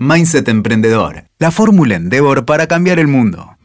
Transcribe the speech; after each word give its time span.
Mindset 0.00 0.46
Emprendedor, 0.46 1.24
la 1.40 1.50
fórmula 1.50 1.96
Endeavor 1.96 2.44
para 2.44 2.68
cambiar 2.68 3.00
el 3.00 3.08
mundo. 3.08 3.56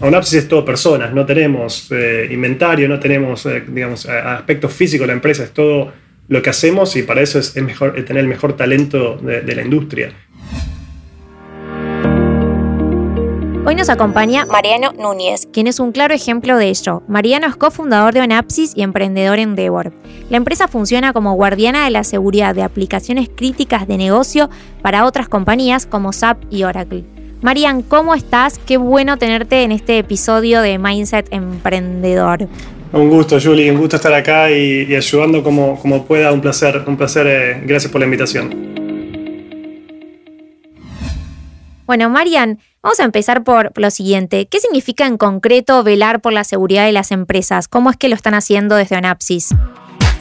ONAPSIS 0.00 0.38
es 0.38 0.48
todo 0.48 0.64
personas, 0.64 1.12
no 1.12 1.26
tenemos 1.26 1.92
eh, 1.92 2.28
inventario, 2.30 2.88
no 2.88 2.98
tenemos 2.98 3.44
eh, 3.44 3.62
digamos, 3.68 4.06
aspectos 4.06 4.72
físicos 4.72 5.06
la 5.06 5.12
empresa, 5.12 5.44
es 5.44 5.52
todo 5.52 5.92
lo 6.28 6.40
que 6.40 6.48
hacemos 6.48 6.96
y 6.96 7.02
para 7.02 7.20
eso 7.20 7.38
es, 7.38 7.54
mejor 7.56 7.92
tener 8.06 8.22
el 8.22 8.28
mejor 8.28 8.56
talento 8.56 9.18
de 9.18 9.54
la 9.54 9.62
industria. 9.62 10.14
Hoy 13.68 13.74
nos 13.74 13.88
acompaña 13.88 14.46
Mariano 14.46 14.92
Núñez, 14.92 15.48
quien 15.52 15.66
es 15.66 15.80
un 15.80 15.90
claro 15.90 16.14
ejemplo 16.14 16.56
de 16.56 16.68
ello. 16.68 17.02
Mariano 17.08 17.48
es 17.48 17.56
cofundador 17.56 18.14
de 18.14 18.20
Onapsis 18.20 18.72
y 18.76 18.82
emprendedor 18.82 19.40
en 19.40 19.56
Devor. 19.56 19.92
La 20.30 20.36
empresa 20.36 20.68
funciona 20.68 21.12
como 21.12 21.34
guardiana 21.34 21.84
de 21.84 21.90
la 21.90 22.04
seguridad 22.04 22.54
de 22.54 22.62
aplicaciones 22.62 23.28
críticas 23.28 23.88
de 23.88 23.96
negocio 23.96 24.50
para 24.82 25.04
otras 25.04 25.28
compañías 25.28 25.84
como 25.84 26.12
SAP 26.12 26.44
y 26.48 26.62
Oracle. 26.62 27.02
Marian, 27.42 27.82
¿cómo 27.82 28.14
estás? 28.14 28.60
Qué 28.60 28.76
bueno 28.76 29.16
tenerte 29.16 29.64
en 29.64 29.72
este 29.72 29.98
episodio 29.98 30.60
de 30.60 30.78
Mindset 30.78 31.26
Emprendedor. 31.32 32.46
Un 32.92 33.10
gusto, 33.10 33.40
Julie, 33.42 33.72
un 33.72 33.78
gusto 33.78 33.96
estar 33.96 34.14
acá 34.14 34.48
y, 34.48 34.94
ayudando 34.94 35.42
como, 35.42 35.76
como, 35.80 36.04
pueda. 36.06 36.32
Un 36.32 36.40
placer, 36.40 36.84
un 36.86 36.96
placer. 36.96 37.26
Eh, 37.26 37.62
gracias 37.66 37.90
por 37.90 38.00
la 38.00 38.04
invitación. 38.04 38.76
Bueno, 41.84 42.10
Marian, 42.10 42.58
vamos 42.86 43.00
a 43.00 43.04
empezar 43.04 43.42
por 43.42 43.72
lo 43.74 43.90
siguiente. 43.90 44.46
¿Qué 44.46 44.60
significa 44.60 45.08
en 45.08 45.16
concreto 45.18 45.82
velar 45.82 46.20
por 46.20 46.32
la 46.32 46.44
seguridad 46.44 46.86
de 46.86 46.92
las 46.92 47.10
empresas? 47.10 47.66
¿Cómo 47.66 47.90
es 47.90 47.96
que 47.96 48.08
lo 48.08 48.14
están 48.14 48.34
haciendo 48.34 48.76
desde 48.76 48.96
Onapsis? 48.96 49.48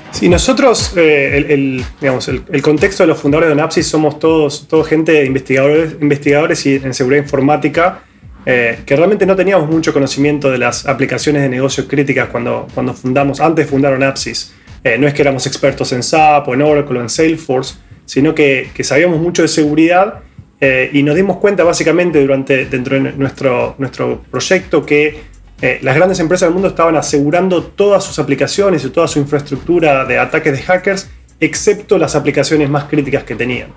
Sí, 0.10 0.30
nosotros, 0.30 0.94
eh, 0.98 1.46
el, 1.48 1.86
digamos, 2.02 2.28
el, 2.28 2.62
contexto 2.64 3.04
de 3.04 3.08
los 3.08 3.20
fundadores 3.20 3.50
de 3.50 3.54
Onapsis 3.54 3.86
somos 3.86 4.18
todos, 4.18 4.68
todos 4.68 4.88
gente, 4.88 5.23
investigadores, 5.26 5.96
investigadores 6.02 6.66
y 6.66 6.78
en 6.78 6.96
seguridad 6.96 7.22
informática, 7.22 8.02
eh, 8.48 8.80
que 8.84 8.95
realmente 8.95 9.28
no 9.28 9.36
teníamos 9.36 9.70
mucho 9.70 9.94
conocimiento 9.94 10.50
de 10.50 10.58
las 10.58 10.88
aplicaciones 10.88 11.44
de 11.44 11.50
negocios 11.50 11.86
críticas 11.88 12.30
cuando, 12.30 12.66
cuando 12.73 12.95
fundamos, 12.95 13.42
antes 13.42 13.67
de 13.67 13.72
fundar 13.72 13.94
Onapsis. 13.94 14.56
Eh, 14.84 14.98
no 14.98 15.06
es 15.06 15.14
que 15.14 15.22
éramos 15.22 15.45
expertos 15.45 15.92
en 15.92 16.02
SAP 16.02 16.48
o 16.48 16.56
en 16.56 16.64
Oracle 16.64 16.98
o 16.98 17.02
en 17.04 17.09
Salesforce, 17.09 17.76
sino 18.06 18.34
que, 18.34 18.72
que 18.73 18.84
sabíamos 18.84 19.22
mucho 19.22 19.44
de 19.44 19.50
seguridad 19.50 20.23
eh, 20.61 20.89
y 20.94 21.03
nos 21.03 21.16
dimos 21.16 21.38
cuenta 21.38 21.64
básicamente 21.64 22.22
durante, 22.22 22.66
dentro 22.66 22.95
de 22.95 23.11
nuestro, 23.14 23.75
nuestro 23.78 24.22
proyecto 24.31 24.86
que 24.86 25.20
eh, 25.61 25.80
las 25.81 25.95
grandes 25.95 26.20
empresas 26.20 26.48
del 26.48 26.53
mundo 26.53 26.70
estaban 26.70 26.95
asegurando 26.95 27.64
todas 27.64 28.03
sus 28.03 28.20
aplicaciones 28.20 28.83
y 28.86 28.89
toda 28.89 29.08
su 29.08 29.20
infraestructura 29.20 30.06
de 30.06 30.17
ataques 30.17 30.53
de 30.53 30.64
hackers, 30.64 31.09
excepto 31.39 31.98
las 31.98 32.16
aplicaciones 32.16 32.70
más 32.70 32.86
críticas 32.86 33.23
que 33.23 33.36
tenían. 33.36 33.70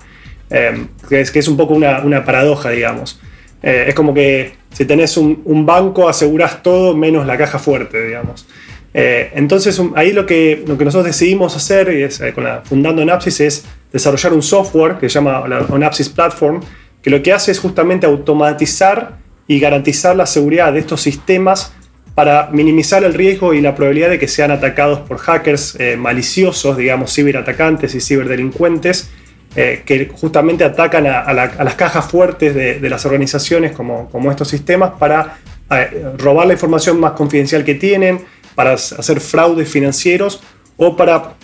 Eh, 0.49 0.85
es, 1.11 1.31
que, 1.31 1.39
es, 1.39 1.47
un 1.47 1.57
poco 1.57 1.73
una, 1.73 1.99
una 1.99 2.23
paradoja, 2.23 2.69
digamos. 2.69 3.19
es 3.61 3.93
como 3.93 4.13
que 4.13 4.53
si 4.71 4.85
tenés 4.85 5.17
un, 5.17 5.41
un, 5.43 5.65
banco 5.65 6.07
aseguras 6.07 6.63
todo 6.63 6.95
menos 6.95 7.27
la 7.27 7.37
caja 7.37 7.59
fuerte, 7.59 8.03
digamos. 8.03 8.47
entonces 8.93 9.79
ahí 9.95 10.13
lo 10.13 10.25
que, 10.25 10.63
lo 10.65 10.77
que 10.77 10.85
nosotros 10.85 11.07
decidimos 11.07 11.55
hacer, 11.55 11.89
es, 11.89 12.21
con 12.33 12.45
la, 12.45 12.61
fundando 12.61 13.03
Napsis, 13.05 13.41
es 13.41 13.65
desarrollar 13.91 14.33
un 14.33 14.43
software 14.43 14.97
que 14.97 15.09
se 15.09 15.15
llama 15.15 15.47
la 15.47 15.61
Onapsis 15.69 16.09
Platform, 16.09 16.61
que 17.01 17.09
lo 17.09 17.21
que 17.23 17.33
hace 17.33 17.51
es 17.51 17.59
justamente 17.59 18.05
automatizar 18.05 19.17
y 19.47 19.59
garantizar 19.59 20.15
la 20.15 20.25
seguridad 20.25 20.73
de 20.73 20.79
estos 20.79 21.01
sistemas 21.01 21.73
para 22.13 22.49
minimizar 22.51 23.03
el 23.03 23.13
riesgo 23.13 23.53
y 23.53 23.61
la 23.61 23.75
probabilidad 23.75 24.09
de 24.09 24.19
que 24.19 24.27
sean 24.27 24.51
atacados 24.51 24.99
por 24.99 25.17
hackers 25.17 25.77
eh, 25.79 25.95
maliciosos, 25.95 26.75
digamos, 26.75 27.13
ciberatacantes 27.13 27.95
y 27.95 28.01
ciberdelincuentes, 28.01 29.09
eh, 29.55 29.83
que 29.85 30.07
justamente 30.13 30.63
atacan 30.63 31.07
a, 31.07 31.33
las 31.33 31.75
cajas 31.75 32.05
fuertes 32.11 32.53
de, 32.53 32.89
las 32.89 33.05
organizaciones 33.05 33.71
como, 33.71 34.09
como, 34.09 34.29
estos 34.29 34.49
sistemas 34.49 34.91
para 34.99 35.37
eh, 35.71 36.03
robar 36.17 36.45
la 36.45 36.53
información 36.53 36.99
más 36.99 37.13
confidencial 37.13 37.63
que 37.63 37.75
tienen, 37.75 38.19
para 38.53 38.73
hacer 38.73 39.21
fraudes 39.21 39.69
financieros 39.69 40.43
o 40.77 40.95
para 40.95 41.35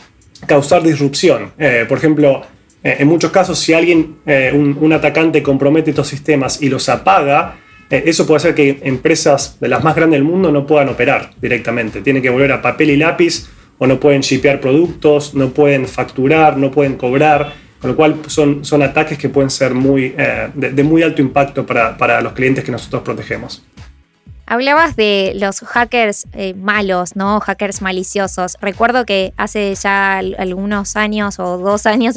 causar 0.45 0.83
disrupción. 0.83 1.51
Eh, 1.57 1.85
por 1.87 1.97
ejemplo, 1.97 2.43
eh, 2.83 2.97
en 2.99 3.07
muchos 3.07 3.31
casos, 3.31 3.59
si 3.59 3.73
alguien, 3.73 4.17
eh, 4.25 4.51
un, 4.53 4.93
atacante 4.93 5.41
compromete 5.41 5.91
estos 5.91 6.07
sistemas 6.07 6.61
y 6.61 6.69
los 6.69 6.89
apaga, 6.89 7.57
eso 7.89 8.25
puede 8.25 8.37
hacer 8.37 8.55
que 8.55 8.79
empresas 8.83 9.59
de 9.59 9.67
las 9.67 9.83
más 9.83 9.95
grandes 9.95 10.19
del 10.19 10.27
mundo 10.27 10.51
no 10.51 10.65
puedan 10.65 10.89
operar 10.89 11.31
directamente. 11.39 12.01
Tienen 12.01 12.23
que 12.23 12.31
volver 12.31 12.51
a 12.51 12.61
papel 12.61 12.89
y 12.89 12.97
lápiz 12.97 13.47
o 13.77 13.85
no 13.85 13.99
pueden 13.99 14.21
shipear 14.21 14.59
productos, 14.59 15.35
no 15.35 15.49
pueden 15.49 15.87
facturar, 15.87 16.57
no 16.57 16.71
pueden 16.71 16.95
cobrar, 16.95 17.53
con 17.79 17.91
lo 17.91 17.95
cual 17.95 18.15
son, 18.25 18.65
son 18.65 18.81
ataques 18.81 19.19
que 19.19 19.29
pueden 19.29 19.51
ser 19.51 19.75
muy, 19.75 20.15
de, 20.55 20.83
muy 20.83 21.03
alto 21.03 21.21
impacto 21.21 21.63
para, 21.63 21.95
para 21.95 22.21
los 22.21 22.33
clientes 22.33 22.63
que 22.63 22.71
nosotros 22.71 23.03
protegemos. 23.03 23.63
Hablabas 24.47 24.95
de 24.95 25.33
los 25.35 25.61
hackers 25.61 26.27
eh, 26.33 26.53
malos, 26.53 27.15
¿no? 27.15 27.39
Hackers 27.39 27.81
maliciosos. 27.81 28.57
Recuerdo 28.61 29.05
que 29.05 29.33
hace 29.37 29.73
ya 29.75 30.19
algunos 30.19 30.95
años 30.95 31.39
o 31.39 31.57
dos 31.57 31.85
años 31.87 32.15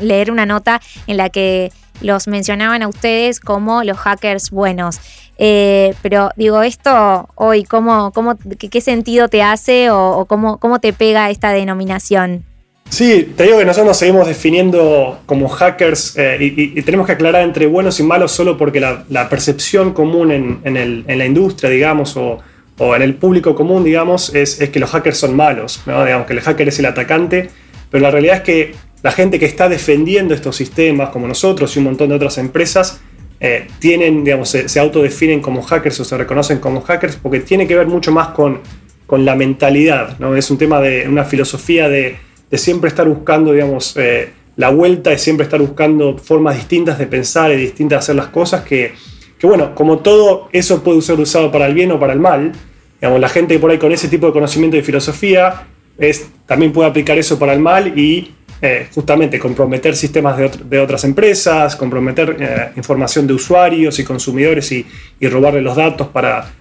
leer 0.00 0.30
una 0.30 0.44
nota 0.44 0.80
en 1.06 1.16
la 1.16 1.30
que 1.30 1.72
los 2.02 2.28
mencionaban 2.28 2.82
a 2.82 2.88
ustedes 2.88 3.40
como 3.40 3.84
los 3.84 3.96
hackers 3.96 4.50
buenos. 4.50 5.00
Eh, 5.38 5.94
pero 6.02 6.30
digo, 6.36 6.62
esto 6.62 7.28
hoy, 7.36 7.64
¿cómo, 7.64 8.12
cómo, 8.12 8.36
qué, 8.58 8.80
sentido 8.80 9.28
te 9.28 9.42
hace 9.42 9.90
o, 9.90 10.26
cómo, 10.28 10.58
cómo 10.58 10.78
te 10.78 10.92
pega 10.92 11.30
esta 11.30 11.52
denominación? 11.52 12.44
Sí, 12.92 13.32
te 13.34 13.44
digo 13.44 13.58
que 13.58 13.64
nosotros 13.64 13.86
nos 13.86 13.96
seguimos 13.96 14.26
definiendo 14.26 15.22
como 15.24 15.48
hackers 15.48 16.14
eh, 16.18 16.36
y, 16.38 16.82
tenemos 16.82 17.06
que 17.06 17.14
aclarar 17.14 17.42
entre 17.42 17.66
buenos 17.66 17.98
y 18.00 18.02
malos 18.02 18.32
solo 18.32 18.58
porque 18.58 18.80
la, 18.80 19.28
percepción 19.30 19.94
común 19.94 20.30
en, 20.30 21.18
la 21.18 21.24
industria, 21.24 21.70
digamos, 21.70 22.18
o, 22.18 22.42
en 22.94 23.00
el 23.00 23.14
público 23.14 23.54
común, 23.54 23.82
digamos, 23.82 24.34
es, 24.34 24.56
que 24.56 24.78
los 24.78 24.90
hackers 24.90 25.16
son 25.16 25.34
malos, 25.34 25.80
¿no? 25.86 26.04
digamos 26.04 26.26
que 26.26 26.34
el 26.34 26.42
hacker 26.42 26.68
es 26.68 26.78
el 26.80 26.84
atacante, 26.84 27.48
pero 27.90 28.02
la 28.02 28.10
realidad 28.10 28.36
es 28.36 28.42
que 28.42 28.74
la 29.02 29.10
gente 29.10 29.38
que 29.38 29.46
está 29.46 29.70
defendiendo 29.70 30.34
estos 30.34 30.54
sistemas, 30.54 31.08
como 31.08 31.26
nosotros 31.26 31.74
y 31.74 31.78
un 31.78 31.86
montón 31.86 32.10
de 32.10 32.16
otras 32.16 32.36
empresas, 32.36 33.00
eh, 33.40 33.68
tienen, 33.78 34.22
digamos, 34.22 34.50
se, 34.50 34.78
autodefinen 34.78 35.40
como 35.40 35.62
hackers 35.62 35.98
o 36.00 36.04
se 36.04 36.18
reconocen 36.18 36.58
como 36.58 36.82
hackers 36.82 37.16
porque 37.16 37.40
tiene 37.40 37.66
que 37.66 37.74
ver 37.74 37.86
mucho 37.86 38.12
más 38.12 38.28
con, 38.28 38.60
con 39.06 39.24
la 39.24 39.34
mentalidad, 39.34 40.18
¿no? 40.18 40.36
Es 40.36 40.50
un 40.50 40.58
tema 40.58 40.78
de 40.82 41.08
una 41.08 41.24
filosofía 41.24 41.88
de 41.88 42.18
de 42.52 42.58
siempre 42.58 42.88
estar 42.88 43.08
buscando, 43.08 43.52
digamos, 43.52 43.96
eh, 43.96 44.30
la 44.56 44.68
vuelta, 44.68 45.08
de 45.08 45.16
siempre 45.16 45.44
estar 45.44 45.58
buscando 45.58 46.18
formas 46.18 46.54
distintas 46.54 46.98
de 46.98 47.06
pensar 47.06 47.50
y 47.50 47.56
distintas 47.56 47.96
de 47.96 48.00
hacer 48.00 48.16
las 48.16 48.26
cosas, 48.26 48.62
que, 48.62 48.92
bueno, 49.42 49.74
como 49.74 50.00
todo 50.00 50.50
eso 50.52 50.82
puede 50.84 51.00
ser 51.00 51.18
usado 51.18 51.50
para 51.50 51.66
el 51.66 51.72
bien 51.72 51.90
o 51.92 51.98
para 51.98 52.12
el 52.12 52.20
mal, 52.20 52.52
digamos, 53.00 53.20
la 53.20 53.30
gente 53.30 53.58
por 53.58 53.70
ahí 53.70 53.78
con 53.78 53.90
ese 53.90 54.06
tipo 54.08 54.26
de 54.26 54.34
conocimiento 54.34 54.76
de 54.76 54.82
filosofía 54.82 55.66
es, 55.96 56.28
también 56.44 56.72
puede 56.72 56.90
aplicar 56.90 57.16
eso 57.16 57.38
para 57.38 57.54
el 57.54 57.60
mal 57.60 57.98
y 57.98 58.34
eh, 58.60 58.86
justamente 58.94 59.38
comprometer 59.38 59.96
sistemas 59.96 60.36
de, 60.36 60.78
otras 60.78 61.04
empresas, 61.04 61.74
comprometer 61.74 62.36
eh, 62.38 62.72
información 62.76 63.26
de 63.26 63.32
usuarios 63.32 63.98
y 63.98 64.04
consumidores 64.04 64.70
y, 64.72 64.86
robarle 65.22 65.62
los 65.62 65.74
datos 65.74 66.08
para, 66.08 66.52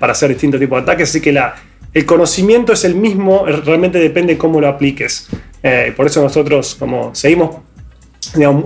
para 0.00 0.12
hacer 0.12 0.30
distintos 0.30 0.58
tipos 0.58 0.78
de 0.78 0.82
ataques. 0.84 1.10
Así 1.10 1.20
que 1.20 1.32
la, 1.32 1.54
el 1.94 2.06
conocimiento 2.06 2.72
es 2.72 2.84
el 2.84 2.96
mismo, 2.96 3.46
realmente 3.46 3.98
depende 3.98 4.36
cómo 4.36 4.60
lo 4.60 4.68
apliques. 4.68 5.28
Eh, 5.62 5.94
por 5.96 6.06
eso 6.06 6.20
nosotros 6.22 6.74
como 6.74 7.14
seguimos, 7.14 7.56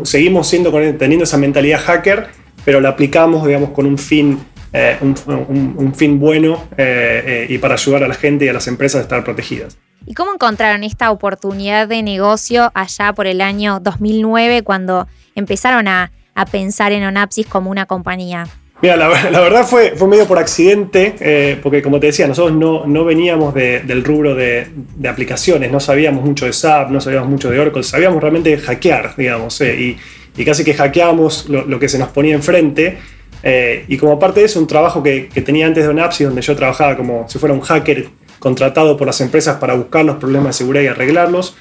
seguimos 0.03 0.51
teniendo 0.51 1.25
esa 1.25 1.37
mentalidad 1.37 1.81
hacker, 1.81 2.29
pero 2.65 2.81
la 2.81 2.89
aplicamos 2.91 3.47
digamos, 3.47 3.71
con 3.71 3.85
un 3.85 3.99
fin, 3.99 4.41
eh, 4.73 4.97
un, 5.01 5.95
fin 5.95 6.19
bueno 6.19 6.65
eh, 6.79 7.47
y 7.49 7.59
para 7.59 7.75
ayudar 7.75 8.03
a 8.03 8.09
la 8.09 8.15
gente 8.15 8.47
y 8.47 8.49
a 8.49 8.55
las 8.55 8.67
empresas 8.67 9.01
a 9.01 9.03
estar 9.03 9.23
protegidas. 9.23 9.77
¿Y 10.07 10.15
cómo 10.15 10.33
encontraron 10.33 10.83
esta 10.83 11.11
oportunidad 11.11 11.87
de 11.87 12.03
negocio 12.03 12.71
allá 12.75 13.13
por 13.13 13.27
el 13.27 13.43
año 13.43 13.79
2009 13.81 14.63
cuando 14.63 15.07
empezaron 15.35 15.87
a, 15.87 16.13
a 16.35 16.47
pensar 16.47 16.93
en 16.93 17.05
Onapsis 17.05 17.47
como 17.47 17.71
una 17.71 17.85
compañía? 17.85 18.47
Mira, 18.81 18.97
la, 18.97 19.09
verdad 19.41 19.67
fue, 19.67 19.95
fue 19.97 20.09
medio 20.09 20.27
por 20.27 20.39
accidente, 20.39 21.15
eh, 21.21 21.59
porque 21.63 21.83
como 21.83 21.99
te 21.99 22.09
decía, 22.09 22.27
nosotros 22.27 22.57
no, 22.57 22.87
no 22.87 23.05
veníamos 23.05 23.55
del 23.55 24.05
rubro 24.05 24.35
de, 24.35 24.69
aplicaciones, 25.09 25.71
no 25.73 25.81
sabíamos 25.81 26.25
mucho 26.25 26.47
de 26.47 26.53
SAP, 26.53 26.91
no 26.91 27.01
sabíamos 27.01 27.29
mucho 27.29 27.51
de 27.51 27.59
Oracle, 27.59 27.83
sabíamos 27.83 28.21
realmente 28.21 28.57
hackear, 28.57 29.15
digamos, 29.17 29.61
eh, 29.61 29.97
y, 30.37 30.45
casi 30.45 30.63
que 30.63 30.73
hackeábamos 30.73 31.49
lo, 31.49 31.79
que 31.81 31.89
se 31.89 31.99
nos 31.99 32.11
ponía 32.11 32.35
enfrente. 32.35 32.97
Eh, 33.43 33.85
y 33.89 33.97
como 33.97 34.21
parte 34.21 34.41
de 34.41 34.47
eso, 34.47 34.61
un 34.61 34.69
trabajo 34.69 35.03
que, 35.03 35.29
tenía 35.45 35.67
antes 35.67 35.83
de 35.83 35.91
Onapsi, 35.91 36.23
donde 36.23 36.43
yo 36.43 36.55
trabajaba 36.55 36.97
como 36.97 37.29
si 37.29 37.41
fuera 37.41 37.53
un 37.53 37.61
hacker 37.61 38.07
contratado 38.39 38.97
por 38.97 39.09
las 39.09 39.21
empresas 39.21 39.57
para 39.57 39.75
buscar 39.75 40.05
los 40.05 40.17
problemas 40.19 40.55
de 40.55 40.59
seguridad 40.59 40.85
y 40.85 40.87
arreglarlos, 40.87 41.57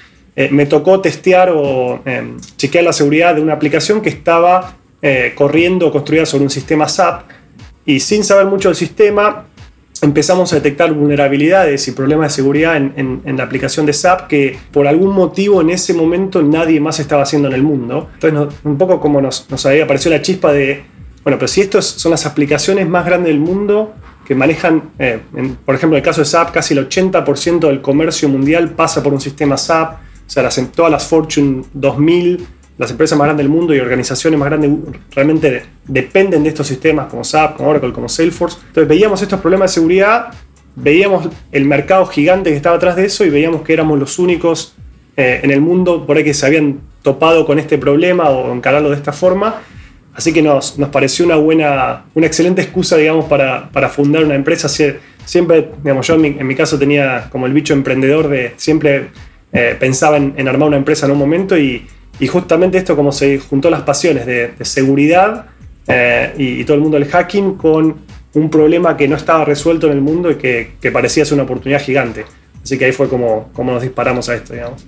me 0.52 0.66
tocó 0.66 1.00
testear 1.00 1.50
o 1.52 2.00
chequear 2.56 2.84
la 2.84 2.92
seguridad 2.92 3.34
de 3.34 3.40
una 3.40 3.54
aplicación 3.54 4.00
que 4.00 4.10
estaba 4.10 4.76
eh, 5.00 5.32
corriendo 5.34 5.90
construida 5.92 6.26
sobre 6.26 6.44
un 6.44 6.50
sistema 6.50 6.88
SAP 6.88 7.22
y 7.84 8.00
sin 8.00 8.24
saber 8.24 8.46
mucho 8.46 8.68
del 8.68 8.76
sistema, 8.76 9.46
empezamos 10.02 10.52
a 10.52 10.56
detectar 10.56 10.92
vulnerabilidades 10.92 11.88
y 11.88 11.92
problemas 11.92 12.32
de 12.32 12.36
seguridad 12.36 12.76
en, 12.76 13.22
la 13.24 13.44
aplicación 13.44 13.86
de 13.86 13.92
SAP 13.92 14.28
que 14.28 14.58
por 14.72 14.86
algún 14.86 15.14
motivo 15.14 15.60
en 15.60 15.70
ese 15.70 15.94
momento 15.94 16.42
nadie 16.42 16.80
más 16.80 17.00
estaba 17.00 17.22
haciendo 17.22 17.48
en 17.48 17.54
el 17.54 17.62
mundo. 17.62 18.10
Entonces, 18.14 18.58
un 18.64 18.78
poco 18.78 19.00
como 19.00 19.20
nos, 19.20 19.50
nos 19.50 19.64
había 19.66 19.84
aparecido 19.84 20.14
la 20.14 20.22
chispa 20.22 20.52
de, 20.52 20.84
bueno, 21.24 21.38
pero 21.38 21.48
si 21.48 21.62
estas 21.62 21.84
son 21.84 22.10
las 22.10 22.26
aplicaciones 22.26 22.88
más 22.88 23.04
grandes 23.06 23.32
del 23.32 23.40
mundo 23.40 23.94
que 24.26 24.34
manejan, 24.34 24.90
eh, 24.98 25.20
por 25.64 25.74
ejemplo, 25.74 25.96
en 25.96 26.02
el 26.02 26.04
caso 26.04 26.20
de 26.20 26.26
SAP, 26.26 26.52
casi 26.52 26.74
el 26.74 26.88
80% 26.88 27.60
del 27.60 27.80
comercio 27.80 28.28
mundial 28.28 28.70
pasa 28.70 29.02
por 29.02 29.12
un 29.12 29.20
sistema 29.20 29.56
SAP, 29.56 29.94
o 29.94 30.30
sea, 30.30 30.42
las, 30.42 30.60
todas 30.72 30.92
las 30.92 31.06
Fortune 31.06 31.64
2000 31.72 32.46
las 32.78 32.92
empresas 32.92 33.18
más 33.18 33.26
grandes 33.26 33.44
del 33.44 33.52
mundo 33.52 33.74
y 33.74 33.80
organizaciones 33.80 34.38
más 34.38 34.48
grandes 34.48 34.70
realmente 35.14 35.64
dependen 35.86 36.44
de 36.44 36.48
estos 36.48 36.66
sistemas 36.66 37.08
como 37.08 37.24
SAP, 37.24 37.56
como 37.56 37.70
Oracle, 37.70 37.92
como 37.92 38.08
Salesforce. 38.08 38.58
Entonces 38.68 38.88
veíamos 38.88 39.20
estos 39.20 39.40
problemas 39.40 39.72
de 39.72 39.74
seguridad, 39.74 40.28
veíamos 40.76 41.28
el 41.50 41.64
mercado 41.64 42.06
gigante 42.06 42.50
que 42.50 42.56
estaba 42.56 42.76
atrás 42.76 42.94
de 42.94 43.04
eso 43.04 43.24
y 43.24 43.30
veíamos 43.30 43.62
que 43.62 43.72
éramos 43.72 43.98
los 43.98 44.20
únicos 44.20 44.76
eh, 45.16 45.40
en 45.42 45.50
el 45.50 45.60
mundo 45.60 46.06
por 46.06 46.16
ahí 46.16 46.24
que 46.24 46.32
se 46.32 46.46
habían 46.46 46.78
topado 47.02 47.44
con 47.44 47.58
este 47.58 47.78
problema 47.78 48.30
o 48.30 48.54
encararlo 48.54 48.90
de 48.90 48.96
esta 48.96 49.12
forma. 49.12 49.56
Así 50.14 50.32
que 50.32 50.40
nos, 50.40 50.78
nos 50.78 50.88
pareció 50.90 51.24
una 51.24 51.36
buena, 51.36 52.04
una 52.14 52.26
excelente 52.26 52.62
excusa, 52.62 52.96
digamos, 52.96 53.24
para, 53.26 53.70
para 53.70 53.88
fundar 53.88 54.24
una 54.24 54.36
empresa. 54.36 54.68
Siempre, 54.68 55.70
digamos, 55.82 56.06
yo 56.06 56.14
en 56.14 56.46
mi, 56.46 56.54
caso 56.54 56.78
tenía 56.78 57.28
como 57.30 57.46
el 57.46 57.52
bicho 57.52 57.72
emprendedor 57.72 58.28
de 58.28 58.54
siempre 58.56 59.10
eh, 59.52 59.76
pensaba 59.78 60.16
en, 60.16 60.34
en 60.36 60.48
armar 60.48 60.68
una 60.68 60.76
empresa 60.76 61.06
en 61.06 61.12
un 61.12 61.18
momento 61.18 61.56
y, 61.56 61.86
y 62.20 62.26
justamente 62.26 62.78
esto 62.78 62.96
como 62.96 63.12
se 63.12 63.38
juntó 63.38 63.70
las 63.70 63.82
pasiones 63.82 64.26
de, 64.26 64.52
seguridad 64.62 65.46
eh, 65.86 66.34
y, 66.36 66.64
todo 66.64 66.76
el 66.76 66.82
mundo 66.82 66.98
del 66.98 67.08
hacking 67.08 67.54
con 67.54 67.96
un 68.34 68.50
problema 68.50 68.96
que 68.96 69.08
no 69.08 69.16
estaba 69.16 69.44
resuelto 69.44 69.86
en 69.86 69.94
el 69.94 70.00
mundo 70.00 70.30
y 70.30 70.36
que, 70.36 70.90
parecía 70.92 71.24
ser 71.24 71.34
una 71.34 71.44
oportunidad 71.44 71.80
gigante. 71.80 72.24
Así 72.62 72.76
que 72.76 72.86
ahí 72.86 72.92
fue 72.92 73.08
como, 73.08 73.50
como 73.52 73.72
nos 73.72 73.82
disparamos 73.82 74.28
a 74.28 74.34
esto, 74.34 74.52
digamos. 74.52 74.84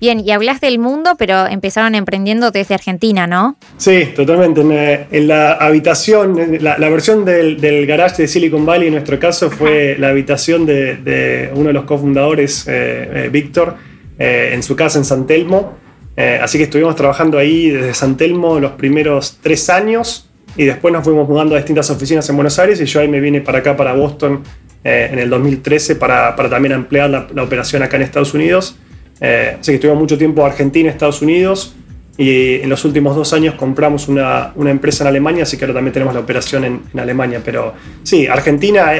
Bien, 0.00 0.18
y 0.18 0.30
hablas 0.30 0.62
del 0.62 0.78
mundo, 0.78 1.10
pero 1.18 1.46
empezaron 1.46 1.94
emprendiendo 1.94 2.50
desde 2.50 2.74
Argentina, 2.74 3.26
¿no? 3.26 3.56
Sí, 3.76 4.12
totalmente. 4.16 4.62
En, 5.10 5.28
la 5.28 5.52
habitación, 5.52 6.56
la, 6.60 6.88
versión 6.88 7.26
del, 7.26 7.86
garage 7.86 8.22
de 8.22 8.28
Silicon 8.28 8.64
Valley 8.64 8.88
en 8.88 8.94
nuestro 8.94 9.18
caso 9.18 9.50
fue 9.50 9.96
la 9.98 10.08
habitación 10.08 10.64
de, 10.64 11.50
uno 11.54 11.66
de 11.66 11.72
los 11.74 11.84
cofundadores, 11.84 12.66
eh, 12.66 13.26
eh, 13.26 13.28
Víctor, 13.30 13.76
en 14.18 14.62
su 14.62 14.74
casa 14.74 14.98
en 14.98 15.04
San 15.04 15.26
Telmo. 15.26 15.74
Eh, 16.22 16.38
así 16.38 16.58
que 16.58 16.64
estuvimos 16.64 16.96
trabajando 16.96 17.38
ahí 17.38 17.70
desde 17.70 17.94
San 17.94 18.14
Telmo 18.14 18.60
los 18.60 18.72
primeros 18.72 19.38
tres 19.40 19.70
años 19.70 20.28
y 20.54 20.64
después 20.64 20.92
nos 20.92 21.02
fuimos 21.02 21.26
mudando 21.26 21.54
a 21.54 21.58
distintas 21.58 21.88
oficinas 21.88 22.28
en 22.28 22.36
Buenos 22.36 22.58
Aires 22.58 22.78
y 22.78 22.84
yo 22.84 23.00
ahí 23.00 23.08
me 23.08 23.20
vine 23.20 23.40
para 23.40 23.60
acá, 23.60 23.74
para 23.74 23.94
Boston, 23.94 24.42
eh, 24.84 25.08
en 25.10 25.18
el 25.18 25.30
2013 25.30 25.96
para, 25.96 26.36
también 26.36 26.74
ampliar 26.74 27.08
la, 27.08 27.42
operación 27.42 27.82
acá 27.82 27.96
en 27.96 28.02
Estados 28.02 28.34
Unidos. 28.34 28.76
Eh, 29.18 29.56
así 29.58 29.72
que 29.72 29.76
estuvimos 29.76 29.98
mucho 29.98 30.18
tiempo 30.18 30.44
Argentina, 30.44 30.90
Estados 30.90 31.22
Unidos 31.22 31.74
y 32.18 32.56
en 32.56 32.68
los 32.68 32.84
últimos 32.84 33.16
dos 33.16 33.32
años 33.32 33.54
compramos 33.54 34.06
una, 34.06 34.52
empresa 34.66 35.04
en 35.04 35.08
Alemania, 35.08 35.44
así 35.44 35.56
que 35.56 35.64
ahora 35.64 35.76
también 35.76 35.94
tenemos 35.94 36.12
la 36.12 36.20
operación 36.20 36.64
en, 36.66 37.00
Alemania. 37.00 37.40
Pero 37.42 37.72
sí, 38.02 38.26
Argentina 38.26 38.92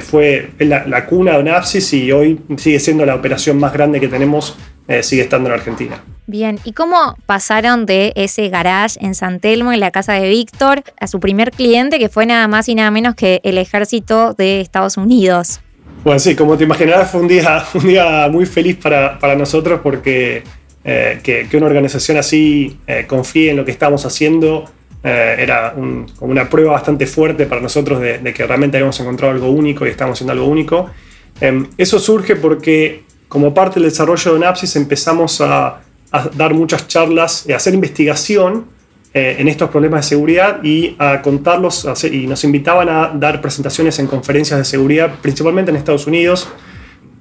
fue 0.00 0.50
la, 0.58 0.84
la, 0.84 1.06
cuna 1.06 1.34
de 1.34 1.38
Onapsis 1.38 1.92
y 1.92 2.10
hoy 2.10 2.40
sigue 2.56 2.80
siendo 2.80 3.06
la 3.06 3.14
operación 3.14 3.56
más 3.56 3.72
grande 3.72 4.00
que 4.00 4.08
tenemos, 4.08 4.58
sigue 5.00 5.22
estando 5.22 5.48
en 5.48 5.54
Argentina. 5.54 6.02
Bien, 6.30 6.60
¿y 6.64 6.74
cómo 6.74 7.16
pasaron 7.26 7.86
de 7.86 8.12
ese 8.14 8.48
garage 8.50 9.04
en 9.04 9.16
San 9.16 9.40
Telmo, 9.40 9.72
en 9.72 9.80
la 9.80 9.90
casa 9.90 10.12
de 10.12 10.28
Víctor, 10.28 10.84
a 11.00 11.08
su 11.08 11.18
primer 11.18 11.50
cliente, 11.50 11.98
que 11.98 12.08
fue 12.08 12.24
nada 12.24 12.46
más 12.46 12.68
y 12.68 12.76
nada 12.76 12.92
menos 12.92 13.16
que 13.16 13.40
el 13.42 13.58
ejército 13.58 14.32
de 14.34 14.60
Estados 14.60 14.96
Unidos? 14.96 15.58
Bueno, 16.04 16.20
sí, 16.20 16.36
como 16.36 16.56
te 16.56 16.62
imaginarás, 16.62 17.10
fue 17.10 17.22
un 17.22 17.26
día, 17.26 17.64
un 17.74 17.84
día 17.84 18.28
muy 18.30 18.46
feliz 18.46 18.76
para, 18.76 19.34
nosotros 19.34 19.80
porque 19.82 20.44
eh, 20.84 21.18
que, 21.20 21.48
una 21.56 21.66
organización 21.66 22.16
así 22.16 22.78
eh, 22.86 23.06
confíe 23.08 23.50
en 23.50 23.56
lo 23.56 23.64
que 23.64 23.72
estamos 23.72 24.06
haciendo 24.06 24.66
eh, 25.02 25.34
era 25.36 25.72
como 25.72 26.30
una 26.30 26.48
prueba 26.48 26.74
bastante 26.74 27.08
fuerte 27.08 27.46
para 27.46 27.60
nosotros 27.60 28.00
de, 28.00 28.32
que 28.32 28.46
realmente 28.46 28.76
habíamos 28.76 29.00
encontrado 29.00 29.32
algo 29.32 29.50
único 29.50 29.84
y 29.84 29.88
estamos 29.88 30.16
haciendo 30.16 30.34
algo 30.34 30.46
único. 30.46 30.90
Em, 31.40 31.66
eso 31.76 31.98
surge 31.98 32.36
porque 32.36 33.02
como 33.26 33.52
parte 33.52 33.80
del 33.80 33.88
desarrollo 33.88 34.34
de 34.34 34.38
Napsis 34.38 34.76
empezamos 34.76 35.40
a 35.40 35.80
a 36.12 36.28
dar 36.28 36.54
muchas 36.54 36.88
charlas, 36.88 37.46
a 37.50 37.56
hacer 37.56 37.74
investigación 37.74 38.66
eh, 39.12 39.36
en 39.38 39.48
estos 39.48 39.70
problemas 39.70 40.04
de 40.04 40.08
seguridad 40.08 40.62
y 40.62 40.94
a 40.98 41.20
contarlos, 41.20 41.86
y 42.04 42.26
nos 42.26 42.44
invitaban 42.44 42.88
a 42.88 43.08
dar 43.08 43.40
presentaciones 43.40 43.98
en 43.98 44.06
conferencias 44.06 44.58
de 44.58 44.64
seguridad, 44.64 45.14
principalmente 45.20 45.70
en 45.70 45.76
Estados 45.76 46.06
Unidos. 46.06 46.48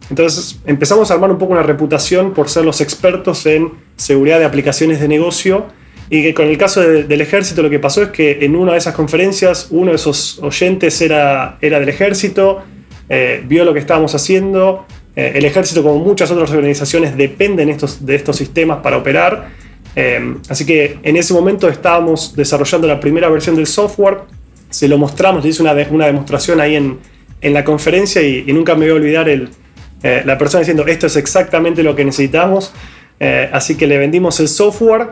Entonces 0.09 0.59
empezamos 0.65 1.09
a 1.09 1.15
armar 1.15 1.31
un 1.31 1.37
poco 1.37 1.53
una 1.53 1.63
reputación 1.63 2.33
por 2.33 2.49
ser 2.49 2.65
los 2.65 2.81
expertos 2.81 3.45
en 3.45 3.71
seguridad 3.95 4.39
de 4.39 4.45
aplicaciones 4.45 4.99
de 4.99 5.07
negocio 5.07 5.65
y 6.09 6.23
que 6.23 6.33
con 6.33 6.47
el 6.47 6.57
caso 6.57 6.81
del 6.81 7.21
ejército 7.21 7.61
lo 7.61 7.69
que 7.69 7.79
pasó 7.79 8.01
es 8.03 8.09
que 8.09 8.39
en 8.41 8.55
una 8.55 8.71
de 8.71 8.79
esas 8.79 8.95
conferencias 8.95 9.67
uno 9.69 9.91
de 9.91 9.95
esos 9.95 10.39
oyentes 10.41 10.99
era, 11.01 11.57
era 11.61 11.79
del 11.79 11.89
ejército, 11.89 12.63
eh, 13.09 13.43
vio 13.47 13.63
lo 13.63 13.73
que 13.73 13.79
estábamos 13.79 14.15
haciendo, 14.15 14.85
eh, 15.19 15.33
el 15.35 15.43
ejército, 15.43 15.83
como 15.83 15.99
muchas 15.99 16.31
otras 16.31 16.49
organizaciones, 16.51 17.17
dependen 17.17 17.67
estos, 17.67 18.05
de 18.05 18.15
estos 18.15 18.37
sistemas 18.37 18.77
para 18.77 18.95
operar. 18.95 19.49
Eh, 19.93 20.35
así 20.47 20.65
que 20.65 20.97
en 21.03 21.17
ese 21.17 21.33
momento 21.33 21.67
estábamos 21.67 22.37
desarrollando 22.37 22.87
la 22.87 23.01
primera 23.01 23.27
versión 23.27 23.57
del 23.57 23.67
software. 23.67 24.19
Se 24.69 24.87
lo 24.87 24.97
mostramos, 24.97 25.43
le 25.43 25.49
hice 25.49 25.61
una, 25.61 25.73
una 25.91 26.05
demostración 26.05 26.61
ahí 26.61 26.77
en, 26.77 26.99
en 27.41 27.53
la 27.53 27.65
conferencia 27.65 28.21
y, 28.21 28.45
nunca 28.53 28.75
me 28.75 28.85
voy 28.85 28.91
a 28.91 28.93
olvidar 28.93 29.27
el, 29.27 29.49
eh, 30.03 30.21
la 30.23 30.37
persona 30.37 30.59
diciendo 30.59 30.85
esto 30.87 31.07
es 31.07 31.17
exactamente 31.17 31.83
lo 31.83 31.97
que 31.97 32.05
necesitamos. 32.05 32.71
así 33.51 33.75
que 33.75 33.87
le 33.87 33.97
vendimos 33.97 34.39
el 34.39 34.47
software 34.47 35.07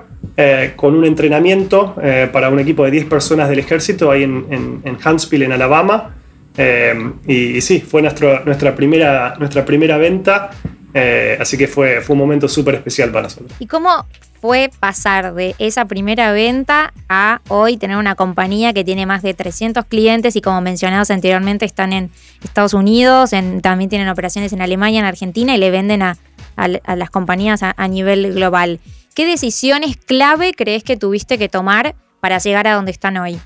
con 0.77 0.95
un 0.95 1.03
entrenamiento 1.03 1.95
para 2.31 2.47
un 2.47 2.59
equipo 2.59 2.85
de 2.85 2.91
10 2.91 3.05
personas 3.07 3.49
del 3.49 3.59
ejército 3.59 4.09
ahí 4.09 4.23
en, 4.23 4.45
en, 4.49 4.81
en 4.85 4.97
Huntsville, 5.05 5.43
en 5.43 5.51
Alabama. 5.51 6.15
Eh, 6.57 7.11
y, 7.27 7.61
sí, 7.61 7.79
fue 7.81 8.01
nuestra, 8.01 8.75
primera, 8.75 9.35
nuestra 9.37 9.63
primera 9.63 9.97
venta, 9.97 10.49
eh, 10.93 11.37
así 11.39 11.57
que 11.57 11.67
fue, 11.67 12.01
fue 12.01 12.13
un 12.13 12.19
momento 12.19 12.47
súper 12.47 12.75
especial 12.75 13.11
para 13.11 13.23
nosotros. 13.23 13.51
¿Y 13.59 13.67
cómo 13.67 14.05
fue 14.41 14.69
pasar 14.79 15.33
de 15.33 15.55
esa 15.59 15.85
primera 15.85 16.31
venta 16.31 16.93
a 17.09 17.41
hoy 17.47 17.77
tener 17.77 17.97
una 17.97 18.15
compañía 18.15 18.73
que 18.73 18.83
tiene 18.83 19.05
más 19.05 19.21
de 19.21 19.33
300 19.33 19.85
clientes 19.85 20.35
y 20.35 20.41
como 20.41 20.61
mencionados 20.61 21.11
anteriormente 21.11 21.65
están 21.65 21.93
en 21.93 22.11
Estados 22.43 22.73
Unidos, 22.73 23.31
también 23.61 23.89
tienen 23.89 24.09
operaciones 24.09 24.53
en 24.53 24.61
Alemania, 24.61 24.99
en 24.99 25.05
Argentina 25.05 25.55
y 25.55 25.57
le 25.57 25.71
venden 25.71 26.01
a, 26.01 26.17
las 26.55 27.09
compañías 27.09 27.61
a, 27.63 27.87
nivel 27.87 28.33
global? 28.33 28.79
¿Qué 29.15 29.25
decisiones 29.25 29.97
clave 29.97 30.53
crees 30.53 30.83
que 30.83 30.97
tuviste 30.97 31.37
que 31.37 31.49
tomar 31.49 31.95
para 32.19 32.37
llegar 32.37 32.67
a 32.67 32.73
donde 32.73 32.91
están 32.91 33.17
hoy? 33.17 33.39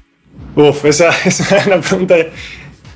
Uf, 0.56 0.86
esa, 0.86 1.10
esa 1.26 1.58
es 1.58 1.68
una 1.68 1.80
pregunta 1.80 2.16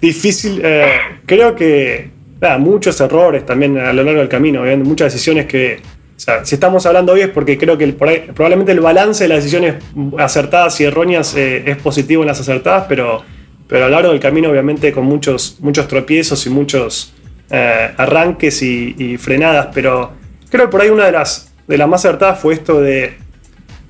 difícil. 0.01 0.61
Eh, 0.63 0.91
creo 1.25 1.55
que 1.55 2.15
muchos 2.59 2.99
errores 3.01 3.45
también 3.45 3.77
a 3.77 3.93
lo 3.93 4.03
largo 4.03 4.19
del 4.19 4.29
camino, 4.29 4.63
muchas 4.77 5.13
decisiones 5.13 5.45
que, 5.47 5.79
o 6.15 6.19
sea, 6.19 6.45
si 6.45 6.55
estamos 6.55 6.85
hablando 6.85 7.13
hoy 7.13 7.21
es 7.21 7.29
porque 7.29 7.57
creo 7.57 7.77
que 7.77 7.87
probablemente 7.87 8.71
el 8.71 8.79
balance 8.79 9.23
de 9.23 9.29
las 9.29 9.39
decisiones 9.39 9.75
acertadas 10.17 10.79
y 10.79 10.83
erróneas 10.83 11.35
eh, 11.35 11.63
es 11.65 11.77
positivo 11.77 12.23
en 12.23 12.27
las 12.27 12.39
acertadas, 12.39 12.85
pero, 12.87 13.23
pero 13.67 13.85
a 13.85 13.87
lo 13.87 13.95
largo 13.95 14.11
del 14.11 14.19
camino 14.19 14.49
obviamente 14.49 14.91
con 14.91 15.05
muchos, 15.05 15.57
muchos 15.59 15.87
tropiezos 15.87 16.45
y 16.45 16.49
muchos 16.49 17.13
eh, 17.49 17.91
arranques 17.97 18.61
y, 18.61 19.17
frenadas, 19.17 19.69
pero 19.73 20.11
creo 20.49 20.65
que 20.65 20.71
por 20.71 20.81
ahí 20.81 20.89
una 20.89 21.05
de 21.05 21.11
las, 21.11 21.53
de 21.67 21.77
las 21.77 21.87
más 21.87 22.05
acertadas 22.05 22.39
fue 22.39 22.53
esto 22.53 22.79
de, 22.79 23.17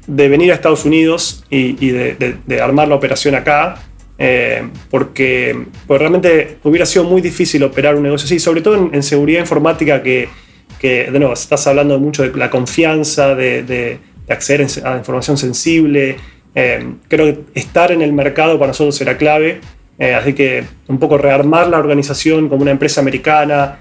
de 0.07 0.29
venir 0.29 0.51
a 0.51 0.55
Estados 0.55 0.85
Unidos 0.85 1.43
y, 1.49 1.89
de 1.89 2.61
armar 2.61 2.87
la 2.87 2.95
operación 2.95 3.35
acá. 3.35 3.75
Eh, 4.17 4.69
porque, 4.89 5.65
realmente 5.89 6.57
hubiera 6.63 6.85
sido 6.85 7.03
muy 7.03 7.21
difícil 7.21 7.63
operar 7.63 7.95
un 7.95 8.03
negocio 8.03 8.25
así, 8.25 8.39
sobre 8.39 8.61
todo 8.61 8.89
en, 8.91 9.03
seguridad 9.03 9.41
informática, 9.41 10.01
que, 10.01 10.29
de 10.81 11.19
nuevo, 11.19 11.33
estás 11.33 11.65
hablando 11.67 11.99
mucho 11.99 12.23
de 12.23 12.37
la 12.37 12.49
confianza, 12.49 13.35
de, 13.35 13.99
acceder 14.29 14.65
a 14.83 14.97
información 14.97 15.37
sensible. 15.37 16.17
Eh, 16.55 16.93
creo 17.07 17.25
que 17.25 17.59
estar 17.59 17.91
en 17.91 18.01
el 18.01 18.13
mercado 18.13 18.57
para 18.57 18.69
nosotros 18.69 18.99
era 19.01 19.17
clave, 19.17 19.59
eh, 19.99 20.13
así 20.13 20.33
que 20.33 20.63
un 20.87 20.97
poco 20.97 21.17
rearmar 21.17 21.67
la 21.67 21.77
organización 21.77 22.49
como 22.49 22.61
una 22.61 22.71
empresa 22.71 23.01
americana. 23.01 23.79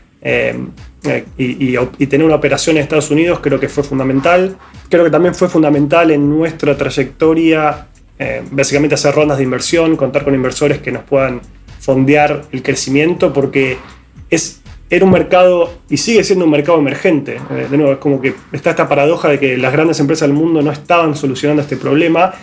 y 1.37 2.07
tener 2.07 2.25
una 2.25 2.37
operación 2.37 2.77
en 2.77 2.83
Estados 2.83 3.11
Unidos 3.11 3.41
creo 3.41 3.61
que 3.61 3.69
fue 3.69 3.85
fundamental. 3.85 4.57
Creo 4.89 5.05
que 5.05 5.11
también 5.11 5.35
fue 5.35 5.49
fundamental 5.49 6.11
en 6.11 6.29
nuestra 6.31 6.77
trayectoria 6.77 7.89
eh, 8.19 8.43
básicamente 8.51 8.95
hacer 8.95 9.15
rondas 9.15 9.39
de 9.39 9.45
inversión, 9.45 9.97
contar 9.97 10.25
con 10.25 10.35
inversores 10.35 10.79
que 10.79 10.93
nos 10.93 11.05
puedan 11.05 11.41
fondear 11.81 12.43
el 12.53 12.63
crecimiento, 12.63 13.33
porque 13.33 13.77
es, 14.31 14.63
era 14.91 15.05
un 15.05 15.11
mercado 15.11 15.73
y 15.89 15.97
sigue 15.97 16.25
siendo 16.25 16.45
un 16.45 16.51
mercado 16.51 16.79
emergente. 16.79 17.39
Eh, 17.51 17.67
de 17.71 17.77
nuevo, 17.77 17.93
es 17.93 17.99
como 17.99 18.21
que 18.21 18.35
está 18.53 18.71
esta 18.71 18.89
paradoja 18.89 19.29
de 19.29 19.39
que 19.39 19.57
las 19.57 19.73
grandes 19.73 20.01
empresas 20.01 20.29
del 20.29 20.37
mundo 20.37 20.63
no 20.63 20.71
estaban 20.71 21.17
solucionando 21.17 21.63
este 21.63 21.77
problema 21.77 22.35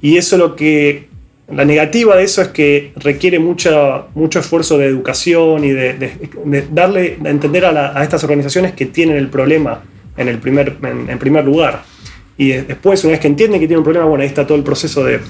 y 0.00 0.16
eso 0.16 0.36
lo 0.36 0.54
que 0.54 1.08
la 1.50 1.64
negativa 1.64 2.14
de 2.16 2.24
eso 2.24 2.42
es 2.42 2.48
que 2.48 2.92
requiere 2.96 3.38
mucho 3.38 4.06
esfuerzo 4.14 4.76
de 4.76 4.86
educación 4.86 5.64
y 5.64 5.70
de, 5.70 6.12
darle 6.70 7.18
a 7.24 7.28
entender 7.30 7.64
a, 7.64 8.02
estas 8.02 8.22
organizaciones 8.22 8.72
que 8.72 8.86
tienen 8.86 9.16
el 9.16 9.28
problema 9.28 9.82
en, 10.16 10.28
el 10.28 10.38
primer, 10.38 10.76
en, 10.82 11.18
primer 11.18 11.44
lugar. 11.44 11.82
Y 12.38 12.52
después, 12.52 13.04
una 13.04 13.12
vez 13.12 13.20
que 13.20 13.26
entienden 13.26 13.60
que 13.60 13.66
tienen 13.66 13.80
un 13.80 13.84
problema, 13.84 14.06
bueno, 14.06 14.22
ahí 14.22 14.28
está 14.28 14.46
todo 14.46 14.56
el 14.56 14.64
proceso 14.64 15.04
de, 15.04 15.20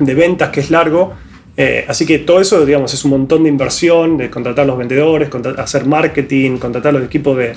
ventas 0.00 0.50
que 0.50 0.60
es 0.60 0.70
largo. 0.70 1.14
Eh, 1.56 1.86
así 1.88 2.04
que 2.04 2.18
todo 2.18 2.40
eso, 2.40 2.66
digamos, 2.66 2.92
es 2.92 3.02
un 3.04 3.12
montón 3.12 3.44
de 3.44 3.48
inversión, 3.48 4.18
de 4.18 4.28
contratar 4.28 4.64
a 4.64 4.66
los 4.66 4.76
vendedores, 4.76 5.30
hacer 5.56 5.86
marketing, 5.86 6.58
contratar 6.58 6.92
los 6.92 7.04
equipos 7.04 7.38
de, 7.38 7.54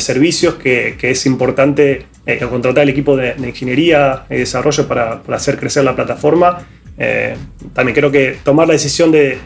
servicios, 0.00 0.54
que, 0.54 0.96
es 1.00 1.26
importante 1.26 2.06
eh, 2.26 2.38
contratar 2.38 2.84
el 2.84 2.90
equipo 2.90 3.16
de, 3.16 3.34
ingeniería 3.38 4.26
y 4.30 4.36
desarrollo 4.36 4.86
para, 4.86 5.22
para 5.22 5.36
hacer 5.36 5.58
crecer 5.58 5.82
la 5.82 5.96
plataforma 5.96 6.66
eh, 6.98 7.36
también 7.74 7.94
creo 7.94 8.10
que 8.10 8.38
tomar 8.42 8.66
la 8.66 8.72
decisión 8.72 9.12
de, 9.12 9.38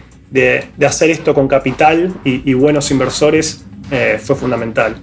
hacer 0.87 1.11
esto 1.11 1.35
con 1.35 1.49
capital 1.49 2.14
y, 2.25 2.52
buenos 2.54 2.90
inversores 2.90 3.64
eh, 3.90 4.18
fue 4.23 4.37
fundamental. 4.37 4.97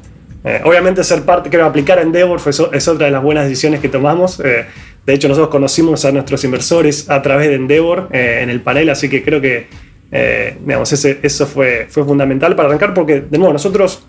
Eh, 0.48 0.62
obviamente 0.64 1.04
ser 1.04 1.24
parte, 1.24 1.50
creo 1.50 1.66
aplicar 1.66 2.00
a 2.00 2.02
Endeavor 2.02 2.40
fue, 2.40 2.52
es 2.52 2.88
otra 2.88 3.08
de 3.08 3.12
las 3.12 3.22
buenas 3.22 3.44
decisiones 3.44 3.80
que 3.82 3.90
tomamos. 3.90 4.38
de 4.38 5.14
hecho, 5.14 5.28
nosotros 5.28 5.50
conocimos 5.50 6.06
a 6.06 6.12
nuestros 6.12 6.44
inversores 6.44 7.10
a 7.10 7.22
través 7.22 7.50
de 7.50 7.56
Endeavor 7.56 8.08
en 8.12 8.50
el 8.50 8.62
panel, 8.62 8.90
así 8.90 9.10
que 9.10 9.24
creo 9.24 9.42
que 9.42 9.68
digamos, 10.62 10.94
eso 10.94 11.46
fue, 11.48 11.88
fue 11.90 12.06
fundamental 12.06 12.56
para 12.56 12.70
arrancar 12.70 12.94
porque, 12.94 13.22
de 13.22 13.38
nuevo, 13.38 13.52
nosotros, 13.52 14.04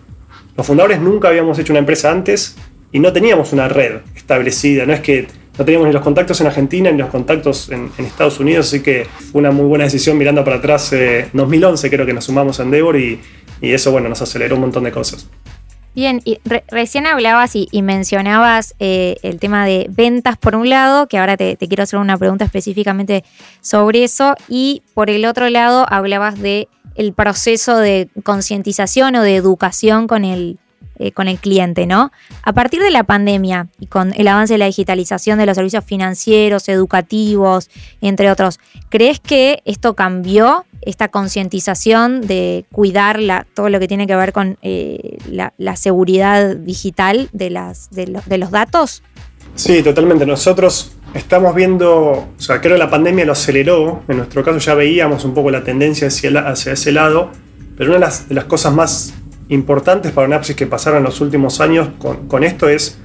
los 0.56 0.66
fundadores, 0.66 1.00
nunca 1.00 1.28
habíamos 1.28 1.58
hecho 1.58 1.72
una 1.72 1.80
empresa 1.80 2.10
antes 2.10 2.56
y 2.92 3.00
no 3.00 3.12
teníamos 3.12 3.52
una 3.52 3.68
red 3.68 4.00
establecida. 4.14 4.86
No 4.86 4.92
es 4.92 5.00
que 5.00 5.26
no 5.58 5.64
teníamos 5.64 5.88
ni 5.88 5.92
los 5.92 6.02
contactos 6.02 6.40
en 6.40 6.46
Argentina 6.46 6.90
ni 6.90 6.98
los 6.98 7.10
contactos 7.10 7.68
en, 7.70 7.90
Estados 7.98 8.38
Unidos, 8.38 8.68
así 8.68 8.80
que 8.80 9.06
fue 9.32 9.40
una 9.40 9.50
muy 9.50 9.66
buena 9.66 9.84
decisión 9.84 10.16
mirando 10.16 10.44
para 10.44 10.56
atrás. 10.56 10.92
Eh, 10.92 11.20
en 11.20 11.30
2011 11.32 11.90
creo 11.90 12.06
que 12.06 12.14
nos 12.14 12.24
sumamos 12.24 12.60
a 12.60 12.62
Endeavor 12.62 12.96
y, 12.96 13.20
eso 13.60 13.90
bueno, 13.90 14.08
nos 14.08 14.22
aceleró 14.22 14.54
un 14.54 14.62
montón 14.62 14.84
de 14.84 14.92
cosas. 14.92 15.28
Bien, 15.98 16.22
y 16.24 16.38
recién 16.68 17.08
hablabas 17.08 17.56
y, 17.56 17.82
mencionabas 17.82 18.76
eh, 18.78 19.16
el 19.24 19.40
tema 19.40 19.66
de 19.66 19.88
ventas 19.90 20.38
por 20.38 20.54
un 20.54 20.70
lado, 20.70 21.08
que 21.08 21.18
ahora 21.18 21.36
te, 21.36 21.56
quiero 21.56 21.82
hacer 21.82 21.98
una 21.98 22.16
pregunta 22.16 22.44
específicamente 22.44 23.24
sobre 23.62 24.04
eso, 24.04 24.36
y 24.48 24.84
por 24.94 25.10
el 25.10 25.24
otro 25.24 25.50
lado 25.50 25.86
hablabas 25.90 26.38
de 26.38 26.68
el 26.94 27.14
proceso 27.14 27.78
de 27.78 28.08
concientización 28.22 29.16
o 29.16 29.22
de 29.22 29.34
educación 29.34 30.06
con 30.06 30.24
el, 30.24 30.60
eh, 30.98 31.12
con 31.12 31.28
el 31.28 31.38
cliente, 31.38 31.86
¿no? 31.86 32.10
A 32.42 32.52
partir 32.52 32.80
de 32.80 32.90
la 32.90 33.04
pandemia 33.04 33.68
y 33.78 33.86
con 33.86 34.12
el 34.16 34.26
avance 34.28 34.54
de 34.54 34.58
la 34.58 34.66
digitalización 34.66 35.38
de 35.38 35.46
los 35.46 35.54
servicios 35.56 35.84
financieros, 35.84 36.68
educativos, 36.68 37.70
entre 38.00 38.30
otros, 38.30 38.58
¿crees 38.88 39.20
que 39.20 39.62
esto 39.64 39.94
cambió 39.94 40.64
esta 40.82 41.08
concientización 41.08 42.22
de 42.22 42.64
cuidar 42.72 43.18
todo 43.54 43.68
lo 43.68 43.78
que 43.80 43.88
tiene 43.88 44.06
que 44.06 44.16
ver 44.16 44.32
con 44.32 44.58
eh, 44.62 45.18
la, 45.30 45.76
seguridad 45.76 46.56
digital 46.56 47.28
de, 47.32 47.50
los 47.50 48.50
datos? 48.50 49.02
Sí, 49.54 49.82
totalmente. 49.82 50.24
Nosotros 50.26 50.92
estamos 51.14 51.54
viendo, 51.54 52.10
o 52.10 52.28
sea, 52.38 52.60
creo 52.60 52.74
que 52.74 52.78
la 52.78 52.90
pandemia 52.90 53.24
lo 53.24 53.32
aceleró. 53.32 54.02
En 54.08 54.18
nuestro 54.18 54.42
caso 54.42 54.58
ya 54.58 54.74
veíamos 54.74 55.24
un 55.24 55.34
poco 55.34 55.50
la 55.50 55.62
tendencia 55.62 56.08
hacia 56.08 56.72
ese 56.72 56.92
lado, 56.92 57.30
pero 57.76 57.94
una 57.94 58.08
de 58.08 58.34
las 58.34 58.44
cosas 58.44 58.72
más 58.72 59.14
importantes 59.48 60.12
para 60.12 60.28
Napsis 60.28 60.56
que 60.56 60.66
pasaron 60.66 60.98
en 60.98 61.04
los 61.04 61.20
últimos 61.20 61.60
años 61.60 61.88
con, 61.98 62.44
esto 62.44 62.68
es, 62.68 62.98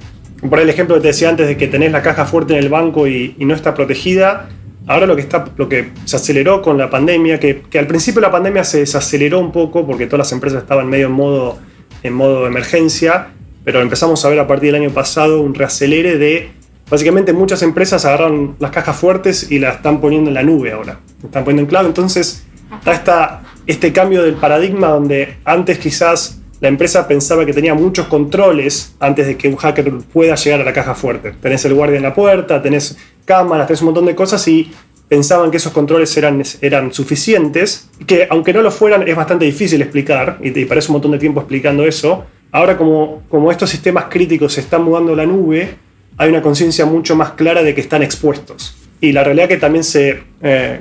por 0.48 0.58
el 0.60 0.68
ejemplo 0.68 0.96
que 0.96 1.02
te 1.02 1.08
decía 1.08 1.28
antes 1.28 1.46
de 1.46 1.56
que 1.56 1.68
tenés 1.68 1.92
la 1.92 2.02
caja 2.02 2.26
fuerte 2.26 2.52
en 2.54 2.58
el 2.58 2.68
banco 2.68 3.06
y, 3.06 3.34
no 3.38 3.54
está 3.54 3.74
protegida, 3.74 4.48
ahora 4.86 5.06
lo 5.06 5.16
que, 5.16 5.22
está, 5.22 5.46
lo 5.56 5.68
que 5.68 5.90
se 6.04 6.16
aceleró 6.16 6.60
con 6.60 6.76
la 6.76 6.90
pandemia, 6.90 7.40
que, 7.40 7.62
al 7.78 7.86
principio 7.86 8.20
la 8.20 8.30
pandemia 8.30 8.64
se 8.64 8.80
desaceleró 8.80 9.40
un 9.40 9.52
poco 9.52 9.86
porque 9.86 10.06
todas 10.06 10.18
las 10.18 10.32
empresas 10.32 10.62
estaban 10.62 10.88
medio 10.88 11.06
en 11.06 11.12
modo, 11.12 11.58
en 12.02 12.12
modo 12.12 12.46
emergencia, 12.46 13.28
pero 13.64 13.80
empezamos 13.80 14.22
a 14.24 14.28
ver 14.28 14.38
a 14.38 14.46
partir 14.46 14.72
del 14.72 14.82
año 14.82 14.90
pasado 14.90 15.40
un 15.40 15.54
reacelere 15.54 16.18
de, 16.18 16.50
básicamente 16.90 17.32
muchas 17.32 17.62
empresas 17.62 18.04
agarraron 18.04 18.56
las 18.58 18.70
cajas 18.70 18.96
fuertes 18.96 19.50
y 19.50 19.58
las 19.58 19.76
están 19.76 20.02
poniendo 20.02 20.28
en 20.28 20.34
la 20.34 20.42
nube 20.42 20.72
ahora, 20.72 21.00
están 21.22 21.44
poniendo 21.44 21.62
en 21.62 21.68
cloud, 21.68 21.86
entonces 21.86 22.44
está 22.78 22.92
esta 22.92 23.42
este 23.66 23.92
cambio 23.92 24.22
del 24.22 24.34
paradigma 24.34 24.88
donde 24.88 25.36
antes 25.44 25.78
quizás 25.78 26.40
la 26.60 26.68
empresa 26.68 27.06
pensaba 27.06 27.44
que 27.44 27.52
tenía 27.52 27.74
muchos 27.74 28.06
controles 28.06 28.94
antes 29.00 29.26
de 29.26 29.36
que 29.36 29.48
un 29.48 29.56
hacker 29.56 29.92
pueda 30.12 30.34
llegar 30.34 30.60
a 30.60 30.64
la 30.64 30.72
caja 30.72 30.94
fuerte. 30.94 31.32
Tenés 31.40 31.64
el 31.64 31.74
guardia 31.74 31.96
en 31.96 32.02
la 32.02 32.14
puerta, 32.14 32.62
tenés 32.62 32.96
cámaras, 33.24 33.66
tenés 33.66 33.82
un 33.82 33.86
montón 33.86 34.06
de 34.06 34.14
cosas 34.14 34.46
y 34.48 34.70
pensaban 35.08 35.50
que 35.50 35.58
esos 35.58 35.72
controles 35.72 36.16
eran, 36.16 36.42
eran 36.60 36.92
suficientes, 36.92 37.90
que 38.06 38.26
aunque 38.30 38.52
no 38.52 38.62
lo 38.62 38.70
fueran 38.70 39.06
es 39.06 39.14
bastante 39.14 39.44
difícil 39.44 39.82
explicar, 39.82 40.38
y 40.42 40.50
te 40.50 40.64
parece 40.66 40.88
un 40.88 40.94
montón 40.94 41.12
de 41.12 41.18
tiempo 41.18 41.40
explicando 41.40 41.84
eso, 41.84 42.24
ahora 42.50 42.76
como, 42.76 43.22
como 43.28 43.50
estos 43.50 43.68
sistemas 43.68 44.06
críticos 44.08 44.54
se 44.54 44.60
están 44.60 44.84
mudando 44.84 45.12
a 45.12 45.16
la 45.16 45.26
nube, 45.26 45.76
hay 46.16 46.30
una 46.30 46.40
conciencia 46.40 46.86
mucho 46.86 47.16
más 47.16 47.32
clara 47.32 47.62
de 47.62 47.74
que 47.74 47.80
están 47.80 48.02
expuestos 48.02 48.83
y 49.04 49.12
la 49.12 49.22
realidad 49.22 49.48
que 49.48 49.58
también 49.58 49.84
se, 49.84 50.22
eh, 50.40 50.80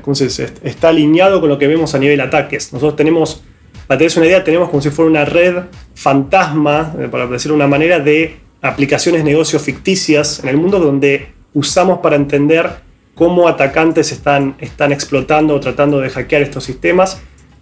está 0.64 0.88
alineado 0.88 1.42
con 1.42 1.50
lo 1.50 1.58
que 1.58 1.68
vemos 1.68 1.94
a 1.94 2.00
nivel 2.00 2.22
ataques. 2.22 2.72
Nosotros 2.72 2.96
tenemos, 2.96 3.44
para 3.86 3.98
tener 3.98 4.14
una 4.16 4.28
idea, 4.28 4.44
tenemos 4.46 4.70
como 4.70 4.82
si 4.82 4.90
fuera 4.92 5.12
una 5.12 5.26
red 5.26 5.64
fantasma, 5.94 6.96
eh, 7.00 7.10
para 7.12 7.28
decirlo 7.28 7.56
de 7.56 7.64
una 7.64 7.68
manera, 7.68 8.00
de 8.00 8.38
aplicaciones 8.62 9.26
negocios 9.26 9.62
ficticias 9.62 10.40
en 10.42 10.48
el 10.48 10.56
mundo 10.56 10.80
donde 10.80 11.34
usamos 11.54 12.00
para 12.00 12.16
entender 12.16 12.70
cómo 13.14 13.50
atacantes 13.50 14.14
están, 14.14 14.56
están 14.60 14.94
explotando 14.94 15.56
o 15.56 15.60
tratando 15.60 16.00
de 16.00 16.10
hackear 16.10 16.44
estos 16.44 16.64
sistemas. 16.64 17.22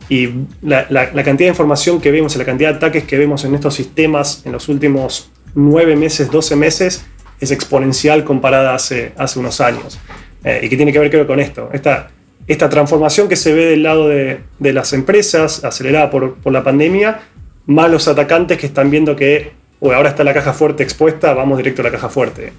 Y 0.10 0.30
la, 0.62 0.86
cantidad 1.24 1.38
de 1.38 1.48
información 1.48 2.00
que 2.00 2.12
vemos, 2.12 2.36
la 2.36 2.46
cantidad 2.46 2.70
de 2.70 2.78
ataques 2.78 3.06
que 3.06 3.18
vemos 3.18 3.46
en 3.46 3.56
estos 3.56 3.74
sistemas 3.74 4.44
en 4.46 4.52
los 4.52 4.70
últimos 4.70 5.32
9 5.56 5.96
meses, 5.96 6.30
12 6.30 6.56
meses, 6.56 7.04
es 7.40 7.50
exponencial 7.50 8.24
comparada 8.24 8.76
hace, 8.76 9.14
hace 9.18 9.40
unos 9.40 9.60
años. 9.60 10.00
Eh, 10.44 10.62
y 10.64 10.70
que 10.70 10.76
tiene 10.76 10.92
que 10.92 11.00
ver 11.00 11.10
creo 11.10 11.28
con 11.28 11.40
esto, 11.40 11.70
esta, 11.72 12.10
esta 12.48 12.70
transformación 12.70 13.30
que 13.30 13.36
se 13.36 13.54
ve 13.54 13.66
del 13.66 13.84
lado 13.84 14.08
de, 14.08 14.42
las 14.60 14.94
empresas, 14.94 15.64
acelerada 15.64 16.10
por, 16.10 16.52
la 16.52 16.64
pandemia, 16.64 17.22
más 17.68 17.92
los 17.92 18.08
atacantes 18.08 18.58
que 18.58 18.66
están 18.66 18.90
viendo 18.90 19.16
que 19.16 19.52
ahora 19.82 20.10
está 20.10 20.24
la 20.24 20.34
caja 20.34 20.54
fuerte 20.54 20.84
expuesta, 20.84 21.34
vamos 21.34 21.58
directo 21.58 21.82
a 21.82 21.86
la 21.86 21.92
caja 21.92 22.10
fuerte. 22.10 22.54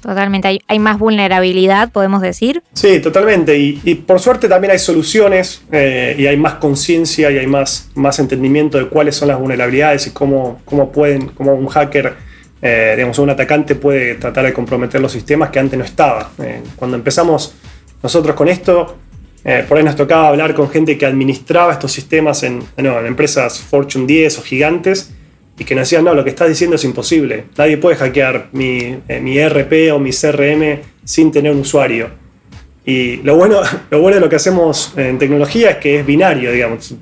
Totalmente, 0.00 0.60
hay, 0.66 0.78
más 0.78 0.98
vulnerabilidad, 0.98 1.90
podemos 1.90 2.22
decir. 2.22 2.62
Sí, 2.72 3.00
totalmente. 3.00 3.58
Y, 3.58 3.94
por 4.06 4.20
suerte 4.20 4.48
también 4.48 4.70
hay 4.70 4.78
soluciones 4.78 5.62
eh, 5.72 6.14
y 6.16 6.26
hay 6.26 6.36
más 6.36 6.54
conciencia 6.54 7.30
y 7.30 7.38
hay 7.38 7.46
más, 7.46 7.90
más 7.94 8.18
entendimiento 8.18 8.78
de 8.78 8.86
cuáles 8.86 9.16
son 9.16 9.28
las 9.28 9.38
vulnerabilidades 9.38 10.06
y 10.06 10.10
cómo, 10.10 10.60
cómo 10.64 10.92
pueden, 10.92 11.26
cómo 11.28 11.54
un 11.54 11.66
hacker 11.66 12.14
eh, 12.60 12.94
digamos, 12.96 13.18
un 13.18 13.30
atacante 13.30 13.76
puede 13.76 14.16
tratar 14.16 14.44
de 14.44 14.52
comprometer 14.52 15.00
los 15.00 15.12
sistemas 15.12 15.50
que 15.50 15.58
antes 15.58 15.78
no 15.78 15.84
estaba. 15.84 16.30
Eh, 16.42 16.60
cuando 16.76 16.96
empezamos 16.96 17.54
nosotros 18.02 18.34
con 18.34 18.48
esto, 18.48 18.96
eh, 19.44 19.64
por 19.68 19.78
ahí 19.78 19.84
nos 19.84 19.94
tocaba 19.94 20.28
hablar 20.28 20.54
con 20.54 20.68
gente 20.68 20.98
que 20.98 21.06
administraba 21.06 21.72
estos 21.72 21.92
sistemas 21.92 22.42
en, 22.42 22.62
en 22.76 22.86
empresas 23.06 23.60
Fortune 23.60 24.06
10 24.06 24.38
o 24.38 24.42
gigantes 24.42 25.14
y 25.56 25.64
que 25.64 25.74
nos 25.74 25.82
decían, 25.82 26.04
no, 26.04 26.14
lo 26.14 26.24
que 26.24 26.30
estás 26.30 26.48
diciendo 26.48 26.76
es 26.76 26.84
imposible. 26.84 27.44
Nadie 27.56 27.76
puede 27.78 27.96
hackear 27.96 28.48
mi, 28.52 28.98
mi 29.20 29.38
ERP 29.38 29.92
o 29.92 29.98
mi 29.98 30.10
CRM 30.10 30.80
sin 31.04 31.30
tener 31.30 31.52
un 31.52 31.60
usuario. 31.60 32.10
Y 32.84 33.16
lo 33.18 33.36
bueno, 33.36 33.60
lo 33.90 34.00
bueno 34.00 34.16
de 34.16 34.20
lo 34.20 34.28
que 34.28 34.36
hacemos 34.36 34.92
en 34.96 35.18
tecnología 35.18 35.70
es 35.70 35.76
que 35.76 36.00
es 36.00 36.06
binario, 36.06 36.50
digamos. 36.50 36.94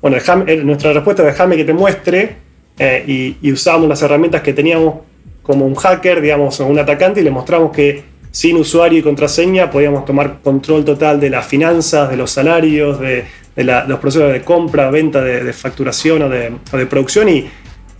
bueno, 0.00 0.16
nuestra 0.64 0.92
respuesta 0.92 1.22
es 1.22 1.28
déjame 1.28 1.56
que 1.56 1.64
te 1.64 1.72
muestre 1.72 2.49
eh, 2.82 3.36
y, 3.42 3.52
usábamos 3.52 3.90
las 3.90 4.00
herramientas 4.00 4.40
que 4.40 4.54
teníamos 4.54 5.00
como 5.42 5.66
un 5.66 5.74
hacker, 5.74 6.22
digamos, 6.22 6.58
un 6.60 6.78
atacante, 6.78 7.20
y 7.20 7.24
le 7.24 7.30
mostramos 7.30 7.72
que 7.72 8.02
sin 8.30 8.56
usuario 8.56 9.00
y 9.00 9.02
contraseña 9.02 9.70
podíamos 9.70 10.06
tomar 10.06 10.38
control 10.42 10.82
total 10.82 11.20
de 11.20 11.28
las 11.28 11.46
finanzas, 11.46 12.08
de 12.08 12.16
los 12.16 12.30
salarios, 12.30 12.98
de, 12.98 13.26
los 13.54 13.98
procesos 13.98 14.32
de 14.32 14.40
compra, 14.40 14.90
venta, 14.90 15.20
de, 15.20 15.52
facturación 15.52 16.22
o 16.22 16.30
de, 16.30 16.86
producción, 16.86 17.28
y, 17.28 17.50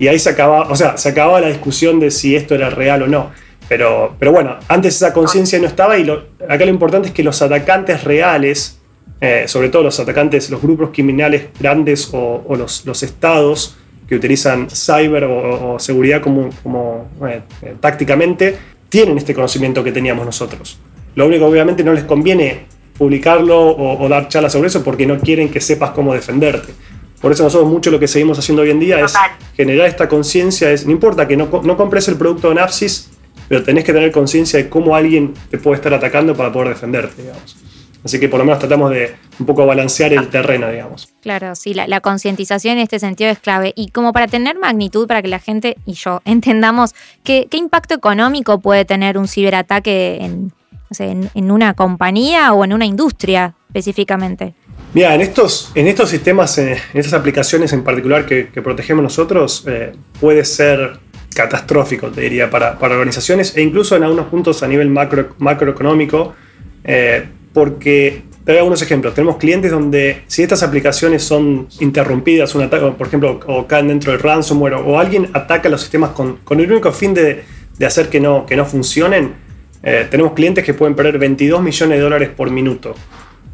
ahí 0.08 0.18
se 0.18 0.30
acababa, 0.30 0.70
o 0.70 0.76
sea, 0.76 0.96
se 0.96 1.10
acababa 1.10 1.42
la 1.42 1.49
discusión 1.49 2.00
de 2.00 2.10
si 2.10 2.34
esto 2.34 2.54
era 2.54 2.70
real 2.70 3.02
o 3.02 3.06
no. 3.06 3.32
Pero, 3.68 4.16
pero 4.18 4.32
bueno, 4.32 4.56
antes 4.68 4.96
esa 4.96 5.12
conciencia 5.12 5.58
no 5.58 5.66
estaba 5.66 5.99
y 5.99 6.10
acá 6.10 6.64
lo 6.64 6.70
importante 6.70 7.08
es 7.08 7.14
que 7.14 7.22
los 7.22 7.42
atacantes 7.42 8.02
reales, 8.02 8.80
eh, 9.20 9.44
sobre 9.46 9.68
todo 9.68 9.82
los 9.82 10.00
atacantes, 10.00 10.49
los 10.49 10.62
grupos 10.62 10.88
criminales 10.90 11.49
grandes 11.60 12.08
o, 12.14 12.56
los 12.56 13.02
estados, 13.02 13.76
que 14.11 14.17
utilizan 14.17 14.69
cyber 14.69 15.23
o, 15.23 15.79
seguridad 15.79 16.21
como, 16.21 16.50
como 16.64 17.09
eh, 17.29 17.43
eh, 17.62 17.76
tácticamente, 17.79 18.59
tienen 18.88 19.17
este 19.17 19.33
conocimiento 19.33 19.85
que 19.85 19.93
teníamos 19.93 20.26
nosotros. 20.26 20.81
Lo 21.14 21.29
único 21.29 21.47
obviamente 21.47 21.85
no 21.85 21.93
les 21.93 22.02
conviene 22.02 22.67
publicarlo 22.99 23.69
o, 23.69 24.09
dar 24.09 24.26
charlas 24.26 24.52
sobre 24.52 24.67
eso 24.67 24.83
porque 24.83 25.07
no 25.07 25.21
quieren 25.21 25.49
que 25.49 25.61
sepas 25.61 25.90
cómo 25.90 26.12
defenderte. 26.12 26.73
Por 27.21 27.31
eso 27.31 27.45
nosotros 27.45 27.71
mucho 27.71 27.93
lo 27.93 28.00
que 28.00 28.09
seguimos 28.09 28.37
haciendo 28.37 28.62
hoy 28.62 28.71
en 28.71 28.81
día 28.81 28.99
es 28.99 29.14
generar 29.57 29.87
esta 29.87 30.09
conciencia, 30.09 30.73
es 30.73 30.85
no 30.87 30.90
importa 30.90 31.29
que 31.29 31.37
no, 31.37 31.49
no 31.62 31.76
compres 31.76 32.09
el 32.09 32.17
producto 32.17 32.49
de 32.49 32.57
Napsis, 32.57 33.11
pero 33.49 33.62
tenés 33.62 33.85
que 33.85 33.93
tener 33.93 34.11
conciencia 34.11 34.59
de 34.59 34.69
cómo 34.69 34.97
alguien 34.97 35.35
te 35.50 35.59
puede 35.59 35.76
estar 35.76 35.95
atacando 35.95 36.35
para 36.35 36.50
poder 36.50 36.71
defenderte, 36.71 37.23
digamos. 37.23 37.57
Así 38.04 38.19
que 38.19 38.28
por 38.28 38.38
lo 38.38 38.45
menos 38.45 38.59
tratamos 38.59 38.90
de 38.90 39.14
un 39.38 39.47
poco 39.47 39.66
balancear 39.66 40.12
el 40.12 40.28
terreno, 40.28 40.71
digamos. 40.71 41.12
Claro, 41.21 41.54
sí, 41.54 41.75
la, 41.75 42.00
concientización 42.00 42.78
en 42.78 42.83
este 42.85 42.99
sentido 42.99 43.30
es 43.30 43.38
clave. 43.38 43.73
Y 43.76 43.88
como 43.88 44.12
para 44.12 44.26
tener 44.26 44.59
magnitud, 44.59 45.07
para 45.07 45.23
que 45.23 45.28
la 45.28 45.38
gente 45.38 45.76
y 45.85 45.92
yo 45.95 46.23
entendamos 46.25 46.95
qué, 47.25 47.49
impacto 47.52 47.95
económico 47.95 48.61
puede 48.61 48.85
tener 48.85 49.19
un 49.19 49.28
ciberataque 49.28 50.19
en, 50.21 50.52
en, 50.99 51.50
una 51.50 51.75
compañía 51.75 52.52
o 52.52 52.64
en 52.64 52.73
una 52.73 52.87
industria 52.87 53.54
específicamente. 53.69 54.54
Mira, 54.95 55.14
en 55.14 55.21
estos, 55.21 55.71
en 55.75 55.87
estos 55.87 56.09
sistemas, 56.09 56.57
en 56.59 56.76
estas 56.95 57.12
aplicaciones 57.12 57.73
en 57.73 57.85
particular 57.85 58.25
que, 58.26 58.45
protegemos 58.45 59.02
nosotros, 59.02 59.64
eh, 59.69 59.92
puede 60.21 60.45
ser 60.45 60.99
catastrófico, 61.35 62.09
te 62.09 62.23
diría, 62.23 62.50
para, 62.50 62.76
organizaciones 62.80 63.57
e 63.57 63.62
incluso 63.62 63.95
en 63.95 64.02
algunos 64.02 64.26
puntos 64.26 64.62
a 64.62 64.69
nivel 64.69 64.88
macro, 64.88 65.35
macroeconómico, 65.38 66.35
eh, 66.83 67.28
porque 67.52 68.23
te 68.45 68.52
doy 68.52 68.59
algunos 68.59 68.83
ejemplos. 68.83 69.14
Tenemos 69.14 69.37
clientes 69.37 69.71
donde 69.71 70.23
si 70.26 70.42
estas 70.42 70.62
aplicaciones 70.62 71.23
son 71.23 71.69
interrumpidas, 71.80 72.54
un 72.54 72.62
ataque, 72.62 72.87
por 72.97 73.07
ejemplo, 73.07 73.40
o 73.47 73.66
caen 73.66 73.88
dentro 73.88 74.12
del 74.12 74.21
ransomware 74.21 74.75
o, 74.75 74.99
alguien 74.99 75.28
ataca 75.33 75.69
los 75.69 75.80
sistemas 75.80 76.11
con, 76.11 76.38
el 76.50 76.73
único 76.73 76.92
fin 76.92 77.14
de, 77.14 77.45
hacer 77.85 78.09
que 78.09 78.21
no, 78.21 78.47
que 78.47 78.57
no 78.57 78.64
funcionen, 78.64 79.35
eh, 79.83 80.07
tenemos 80.11 80.33
clientes 80.33 80.64
que 80.64 80.75
pueden 80.75 80.95
perder 80.95 81.19
22 81.19 81.62
millones 81.62 81.99
de 81.99 82.02
dólares 82.02 82.28
por 82.37 82.50
minuto 82.50 82.95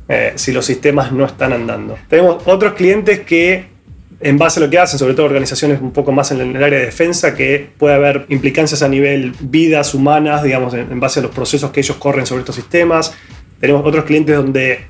eh, 0.09 0.33
si 0.35 0.53
los 0.53 0.65
sistemas 0.67 1.13
no 1.13 1.25
están 1.25 1.53
andando. 1.53 1.97
Tenemos 2.09 2.43
otros 2.47 2.75
clientes 2.75 3.21
que 3.21 3.77
en 4.21 4.39
base 4.39 4.61
a 4.61 4.63
lo 4.63 4.71
que 4.71 4.79
hacen, 4.79 4.99
sobre 4.99 5.15
todo 5.15 5.27
organizaciones 5.27 5.81
un 5.81 5.93
poco 5.93 6.11
más 6.13 6.31
en 6.31 6.41
el 6.41 6.63
área 6.63 6.79
de 6.79 6.87
defensa, 6.87 7.35
que 7.35 7.69
puede 7.77 7.95
haber 7.95 8.27
implicancias 8.29 8.83
a 8.83 8.89
nivel 8.89 9.33
vidas 9.41 9.95
humanas, 9.95 10.43
digamos, 10.43 10.75
en, 10.75 10.99
base 11.01 11.21
a 11.21 11.23
los 11.23 11.33
procesos 11.33 11.71
que 11.71 11.81
ellos 11.81 11.97
corren 11.97 12.25
sobre 12.25 12.41
estos 12.41 12.55
sistemas. 12.55 13.15
Tenemos 13.61 13.85
otros 13.85 14.05
clientes 14.05 14.37
donde 14.37 14.87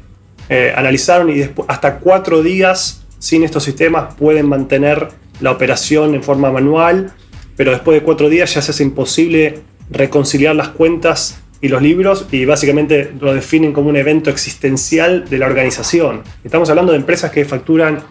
eh, 0.49 0.73
analizaron 0.77 1.31
y 1.31 1.39
después, 1.39 1.69
hasta 1.69 1.99
cuatro 1.99 2.43
días 2.43 3.05
sin 3.19 3.43
estos 3.43 3.65
sistemas 3.65 4.15
pueden 4.15 4.49
mantener 4.49 5.09
la 5.41 5.51
operación 5.51 6.15
en 6.15 6.23
forma 6.23 6.51
manual, 6.51 7.13
pero 7.57 7.71
después 7.71 7.99
de 8.01 8.05
cuatro 8.05 8.29
días 8.29 8.55
ya 8.55 8.63
se 8.63 8.71
hace 8.71 8.83
imposible 8.83 9.61
reconciliar 9.91 10.55
las 10.57 10.69
cuentas 10.69 11.41
y 11.61 11.69
los 11.69 11.81
libros 11.81 12.27
y 12.31 12.45
básicamente 12.45 13.13
lo 13.21 13.35
definen 13.35 13.73
como 13.73 13.89
un 13.89 13.97
evento 13.97 14.31
existencial 14.31 15.29
de 15.29 15.39
la 15.39 15.47
organización. 15.47 16.23
Estamos 16.45 16.69
hablando 16.71 16.93
de 16.93 16.99
empresas 16.99 17.31
que 17.31 17.45
facturan 17.45 18.03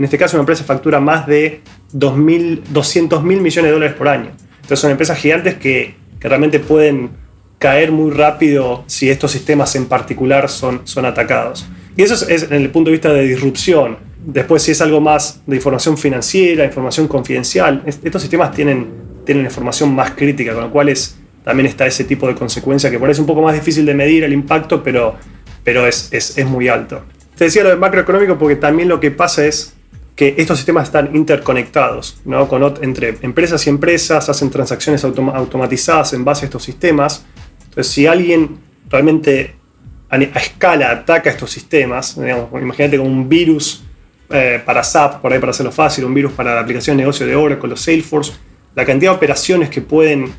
en 0.00 0.04
este 0.04 0.16
caso, 0.16 0.38
una 0.38 0.44
empresa 0.44 0.64
factura 0.64 0.98
más 0.98 1.26
de 1.26 1.60
200 1.92 3.22
mil 3.22 3.42
millones 3.42 3.68
de 3.68 3.70
dólares 3.70 3.94
por 3.94 4.08
año. 4.08 4.30
Entonces, 4.54 4.80
son 4.80 4.90
empresas 4.90 5.18
gigantes 5.18 5.56
que, 5.56 5.94
realmente 6.20 6.58
pueden 6.58 7.10
caer 7.60 7.92
muy 7.92 8.10
rápido 8.10 8.84
si 8.86 9.10
estos 9.10 9.30
sistemas 9.30 9.76
en 9.76 9.84
particular 9.84 10.48
son, 10.48 10.80
son 10.84 11.04
atacados. 11.04 11.66
Y 11.94 12.02
eso 12.02 12.26
es, 12.26 12.44
en 12.44 12.54
el 12.54 12.70
punto 12.70 12.88
de 12.88 12.92
vista 12.92 13.12
de 13.12 13.22
disrupción. 13.22 13.98
Después, 14.24 14.62
si 14.62 14.70
es 14.72 14.80
algo 14.80 15.00
más 15.00 15.42
de 15.46 15.56
información 15.56 15.98
financiera, 15.98 16.64
información 16.64 17.06
confidencial, 17.06 17.82
estos 17.86 18.22
sistemas 18.22 18.52
tienen, 18.52 18.88
tienen 19.26 19.44
información 19.44 19.94
más 19.94 20.12
crítica, 20.12 20.54
con 20.54 20.62
lo 20.64 20.70
cual 20.70 20.88
es, 20.88 21.18
también 21.44 21.66
está 21.66 21.86
ese 21.86 22.04
tipo 22.04 22.26
de 22.26 22.34
consecuencia 22.34 22.90
que 22.90 22.98
por 22.98 23.10
es 23.10 23.18
un 23.18 23.26
poco 23.26 23.42
más 23.42 23.54
difícil 23.54 23.84
de 23.84 23.94
medir 23.94 24.24
el 24.24 24.32
impacto, 24.32 24.82
pero, 24.82 25.16
pero 25.62 25.86
es, 25.86 26.08
es, 26.12 26.38
es 26.38 26.46
muy 26.46 26.68
alto. 26.68 27.02
Te 27.36 27.44
decía 27.44 27.62
lo 27.62 27.68
de 27.68 27.76
macroeconómico 27.76 28.38
porque 28.38 28.56
también 28.56 28.88
lo 28.88 29.00
que 29.00 29.10
pasa 29.10 29.44
es 29.44 29.74
que 30.20 30.34
estos 30.36 30.58
sistemas 30.58 30.88
están 30.88 31.16
interconectados 31.16 32.20
¿no? 32.26 32.46
Con, 32.46 32.62
entre 32.82 33.16
empresas 33.22 33.66
y 33.66 33.70
empresas, 33.70 34.28
hacen 34.28 34.50
transacciones 34.50 35.02
automatizadas 35.02 36.12
en 36.12 36.24
base 36.26 36.44
a 36.44 36.46
estos 36.46 36.62
sistemas. 36.62 37.24
Entonces, 37.70 37.92
si 37.92 38.06
alguien 38.06 38.58
realmente 38.88 39.54
a, 40.08 40.16
escala 40.16 40.90
ataca 40.90 41.30
estos 41.30 41.50
sistemas, 41.50 42.16
imagínate 42.16 42.98
como 42.98 43.08
un 43.08 43.28
virus 43.28 43.84
eh, 44.30 44.60
para 44.64 44.82
SAP, 44.82 45.20
por 45.20 45.32
ahí 45.32 45.38
para 45.38 45.50
hacerlo 45.50 45.72
fácil, 45.72 46.04
un 46.04 46.14
virus 46.14 46.32
para 46.32 46.54
la 46.54 46.60
aplicación 46.60 46.96
de 46.96 47.04
negocio 47.04 47.26
de 47.26 47.34
Oracle 47.34 47.72
o 47.72 47.76
Salesforce, 47.76 48.32
la 48.74 48.84
cantidad 48.84 49.12
de 49.12 49.16
operaciones 49.16 49.70
que 49.70 49.80
pueden 49.80 50.32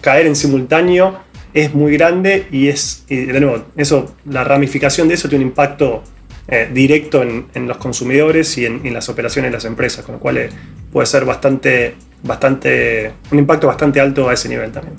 caer 0.00 0.26
en 0.26 0.36
simultáneo 0.36 1.20
es 1.54 1.74
muy 1.74 1.92
grande 1.92 2.46
y 2.50 2.68
es, 2.68 3.04
y 3.08 3.16
de 3.16 3.40
nuevo, 3.40 3.64
eso, 3.76 4.14
la 4.26 4.44
ramificación 4.44 5.08
de 5.08 5.14
eso 5.14 5.28
tiene 5.28 5.44
un 5.44 5.50
impacto 5.50 6.02
eh, 6.48 6.68
directo 6.72 7.22
en, 7.22 7.68
los 7.68 7.76
consumidores 7.76 8.56
y 8.58 8.66
en, 8.66 8.92
las 8.92 9.08
operaciones 9.08 9.50
de 9.50 9.56
las 9.56 9.64
empresas, 9.64 10.04
con 10.04 10.16
lo 10.16 10.20
cual 10.20 10.38
eh, 10.38 10.48
puede 10.92 11.06
ser 11.06 11.24
bastante, 11.24 11.94
bastante, 12.22 13.12
un 13.30 13.38
impacto 13.38 13.66
bastante 13.66 14.00
alto 14.00 14.28
a 14.28 14.34
ese 14.34 14.48
nivel 14.48 14.72
también. 14.72 14.96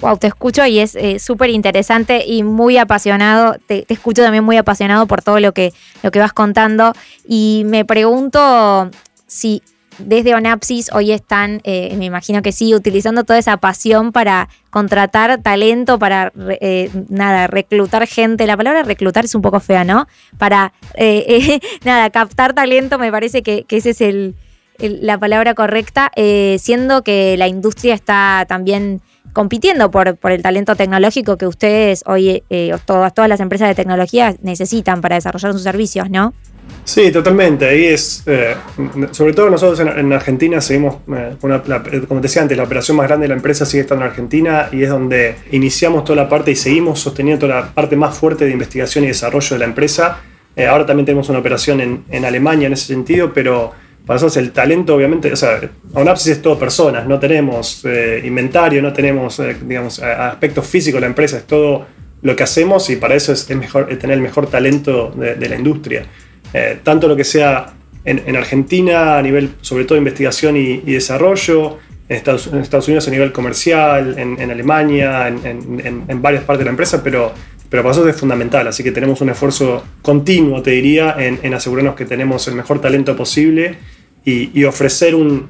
Wow, 0.00 0.18
te 0.18 0.26
escucho 0.28 0.64
y 0.66 0.78
es 0.78 0.94
eh, 0.94 1.18
súper 1.18 1.50
interesante 1.50 2.24
y 2.26 2.42
muy 2.42 2.78
apasionado. 2.78 3.56
Te, 3.66 3.84
escucho 3.88 4.22
también 4.22 4.44
muy 4.44 4.56
apasionado 4.56 5.06
por 5.06 5.22
todo 5.22 5.40
lo 5.40 5.52
que, 5.52 5.72
lo 6.02 6.10
que 6.10 6.18
vas 6.18 6.32
contando. 6.32 6.92
Y 7.26 7.62
me 7.66 7.84
pregunto 7.84 8.90
si 9.26 9.62
desde 9.98 10.34
Onapsis 10.34 10.90
hoy 10.92 11.12
están, 11.12 11.60
eh, 11.64 11.94
me 11.96 12.04
imagino 12.04 12.42
que 12.42 12.52
sí, 12.52 12.74
utilizando 12.74 13.24
toda 13.24 13.38
esa 13.38 13.56
pasión 13.56 14.12
para 14.12 14.48
contratar 14.70 15.42
talento, 15.42 15.98
para 15.98 16.32
eh, 16.60 16.90
nada, 17.08 17.46
reclutar 17.46 18.06
gente. 18.06 18.46
La 18.46 18.56
palabra 18.56 18.82
reclutar 18.82 19.24
es 19.24 19.34
un 19.34 19.42
poco 19.42 19.60
fea, 19.60 19.84
¿no? 19.84 20.06
Para 20.38 20.72
eh, 20.94 21.60
nada, 21.84 22.10
captar 22.10 22.54
talento, 22.54 22.98
me 22.98 23.10
parece 23.10 23.42
que, 23.42 23.66
esa 23.68 23.90
es 23.90 24.00
el, 24.00 24.36
la 24.78 25.18
palabra 25.18 25.54
correcta, 25.54 26.10
siendo 26.58 27.02
que 27.02 27.36
la 27.36 27.48
industria 27.48 27.94
está 27.94 28.46
también 28.48 29.02
compitiendo 29.38 29.88
por, 29.92 30.16
por 30.16 30.32
el 30.32 30.42
talento 30.42 30.74
tecnológico 30.74 31.36
que 31.36 31.46
ustedes 31.46 32.02
hoy, 32.06 32.42
todas, 32.84 33.14
todas 33.14 33.28
las 33.28 33.38
empresas 33.38 33.68
de 33.68 33.76
tecnología 33.76 34.34
necesitan 34.42 35.00
para 35.00 35.14
desarrollar 35.14 35.52
sus 35.52 35.62
servicios, 35.62 36.10
¿no? 36.10 36.34
Sí, 36.82 37.12
totalmente. 37.12 37.64
Ahí 37.64 37.84
es, 37.84 38.24
eh, 38.26 38.56
sobre 39.12 39.34
todo 39.34 39.48
nosotros 39.48 39.78
en, 39.78 40.12
Argentina 40.12 40.60
seguimos, 40.60 40.96
eh, 41.16 41.36
como 41.38 42.20
te 42.20 42.26
decía 42.26 42.42
antes, 42.42 42.56
la 42.56 42.64
operación 42.64 42.96
más 42.96 43.06
grande 43.06 43.26
de 43.26 43.28
la 43.28 43.36
empresa 43.36 43.64
sigue 43.64 43.82
estando 43.82 44.04
en 44.04 44.10
Argentina 44.10 44.68
y 44.72 44.82
es 44.82 44.90
donde 44.90 45.36
iniciamos 45.52 46.02
toda 46.02 46.16
la 46.24 46.28
parte 46.28 46.50
y 46.50 46.56
seguimos 46.56 46.98
sosteniendo 46.98 47.46
toda 47.46 47.60
la 47.60 47.74
parte 47.74 47.94
más 47.94 48.18
fuerte 48.18 48.44
de 48.44 48.50
investigación 48.50 49.04
y 49.04 49.06
desarrollo 49.06 49.50
de 49.50 49.58
la 49.60 49.66
empresa. 49.66 50.18
Eh, 50.56 50.66
ahora 50.66 50.84
también 50.84 51.06
tenemos 51.06 51.28
una 51.28 51.38
operación 51.38 51.80
en, 51.80 52.04
en, 52.10 52.24
Alemania 52.24 52.66
en 52.66 52.72
ese 52.72 52.86
sentido, 52.86 53.32
pero 53.32 53.70
nosotros 54.14 54.36
el 54.38 54.52
talento, 54.52 54.94
obviamente, 54.94 55.32
o 55.32 55.36
sea, 55.36 55.60
Onapsis 55.94 56.32
es 56.32 56.42
todo 56.42 56.58
personas, 56.58 57.06
no 57.06 57.18
tenemos 57.18 57.84
inventario, 58.24 58.80
no 58.80 58.92
tenemos, 58.92 59.40
digamos, 59.66 60.00
aspectos 60.00 60.66
físicos 60.66 60.96
de 60.96 61.00
la 61.02 61.06
empresa, 61.08 61.36
es 61.36 61.44
todo 61.44 61.86
lo 62.22 62.34
que 62.34 62.42
hacemos 62.42 62.88
y 62.90 62.96
para 62.96 63.14
eso 63.14 63.32
es, 63.32 63.48
mejor 63.50 63.86
tener 63.98 64.16
el 64.16 64.22
mejor 64.22 64.48
talento 64.48 65.10
de 65.14 65.48
la 65.48 65.56
industria. 65.56 66.04
Eh, 66.52 66.78
tanto 66.82 67.08
lo 67.08 67.16
que 67.16 67.24
sea 67.24 67.74
en, 68.04 68.36
Argentina 68.36 69.18
a 69.18 69.22
nivel 69.22 69.50
sobre 69.60 69.84
todo 69.84 69.98
investigación 69.98 70.56
y, 70.56 70.78
desarrollo, 70.78 71.78
en 72.08 72.16
Estados, 72.16 72.88
Unidos 72.88 73.06
a 73.06 73.10
nivel 73.10 73.32
comercial, 73.32 74.14
en, 74.18 74.50
Alemania, 74.50 75.28
en, 75.28 76.22
varias 76.22 76.44
partes 76.44 76.60
de 76.60 76.64
la 76.64 76.70
empresa, 76.70 77.02
pero, 77.04 77.32
pero 77.68 77.82
para 77.82 77.90
nosotros 77.90 78.14
es 78.14 78.18
fundamental, 78.18 78.66
así 78.66 78.82
que 78.82 78.92
tenemos 78.92 79.20
un 79.20 79.28
esfuerzo 79.28 79.84
continuo, 80.00 80.62
te 80.62 80.70
diría, 80.70 81.16
en, 81.18 81.52
asegurarnos 81.52 81.96
que 81.96 82.06
tenemos 82.06 82.48
el 82.48 82.54
mejor 82.54 82.80
talento 82.80 83.14
posible 83.14 83.76
y, 84.28 84.64
ofrecer 84.64 85.14
un, 85.14 85.48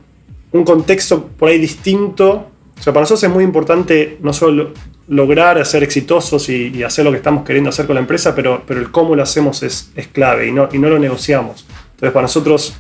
contexto 0.64 1.27
por 1.27 1.49
ahí 1.49 1.59
distinto. 1.59 2.47
O 2.79 2.83
sea, 2.83 2.93
para 2.93 3.03
nosotros 3.03 3.25
es 3.25 3.31
muy 3.31 3.45
importante 3.45 4.19
no 4.23 4.33
solo 4.33 4.73
lograr 5.09 5.64
ser 5.67 5.83
exitosos 5.83 6.49
y, 6.49 6.83
hacer 6.83 7.05
lo 7.05 7.11
que 7.11 7.17
estamos 7.19 7.45
queriendo 7.45 7.71
hacer 7.71 7.87
con 7.87 7.95
la 7.95 8.01
empresa, 8.01 8.35
pero, 8.35 8.62
pero 8.67 8.81
el 8.81 8.91
cómo 8.91 9.17
lo 9.17 9.23
hacemos 9.23 9.62
es, 9.62 9.91
es 9.97 10.09
clave 10.09 10.49
y 10.49 10.53
no, 10.53 10.69
y 10.73 10.79
no 10.79 10.88
lo 10.88 10.99
negociamos. 10.99 11.67
Entonces, 11.93 12.12
para 12.12 12.23
nosotros 12.23 12.77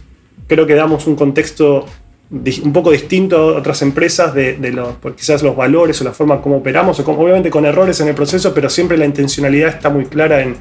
creo 0.46 0.66
que 0.66 0.74
damos 0.74 1.06
un 1.06 1.16
contexto 1.16 1.84
un 2.30 2.72
poco 2.74 2.90
distinto 2.90 3.36
a 3.36 3.58
otras 3.58 3.80
empresas 3.80 4.34
de, 4.34 4.54
de 4.58 4.70
los, 4.70 4.96
quizás 5.16 5.42
los 5.42 5.56
valores 5.56 6.00
o 6.00 6.04
la 6.04 6.12
forma 6.12 6.42
como 6.42 6.58
operamos, 6.58 7.00
o 7.00 7.10
obviamente 7.10 7.50
con 7.50 7.64
errores 7.64 8.00
en 8.00 8.08
el 8.08 8.14
proceso, 8.14 8.52
pero 8.52 8.68
siempre 8.68 8.98
la 8.98 9.06
intencionalidad 9.06 9.70
está 9.70 9.88
muy 9.88 10.04
clara 10.04 10.42
en, 10.42 10.56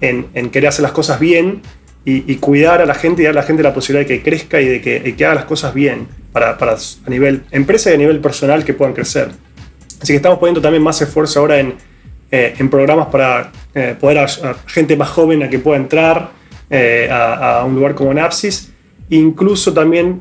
en, 0.00 0.50
querer 0.50 0.68
hacer 0.68 0.82
las 0.82 0.92
cosas 0.92 1.20
bien 1.20 1.62
y, 2.06 2.36
cuidar 2.36 2.82
a 2.82 2.86
la 2.86 2.94
gente 2.94 3.22
y 3.22 3.24
dar 3.24 3.32
a 3.32 3.40
la 3.40 3.42
gente 3.42 3.62
la 3.62 3.72
posibilidad 3.72 4.06
de 4.06 4.16
que 4.16 4.22
crezca 4.22 4.60
y 4.60 4.66
de 4.66 4.80
que, 4.80 5.14
que 5.16 5.24
haga 5.24 5.36
las 5.36 5.44
cosas 5.46 5.72
bien 5.72 6.06
para, 6.32 6.58
para, 6.58 6.72
a 6.74 7.10
nivel 7.10 7.44
empresa 7.50 7.90
y 7.90 7.94
a 7.94 7.96
nivel 7.96 8.20
personal 8.20 8.64
que 8.64 8.74
puedan 8.74 8.92
crecer. 8.92 9.30
Así 10.02 10.12
que 10.12 10.16
estamos 10.16 10.38
poniendo 10.38 10.60
también 10.60 10.82
más 10.82 11.00
esfuerzo 11.00 11.40
ahora 11.40 11.58
en, 11.58 11.74
eh, 12.30 12.54
programas 12.70 13.06
para 13.06 13.52
eh, 13.74 13.94
poder 13.98 14.18
a, 14.18 14.26
gente 14.66 14.96
más 14.96 15.08
joven 15.08 15.42
a 15.44 15.48
que 15.48 15.58
pueda 15.58 15.78
entrar 15.78 16.30
eh, 16.68 17.08
a, 17.10 17.64
un 17.64 17.74
lugar 17.74 17.94
como 17.94 18.12
Napsis, 18.12 18.72
incluso 19.08 19.72
también 19.72 20.20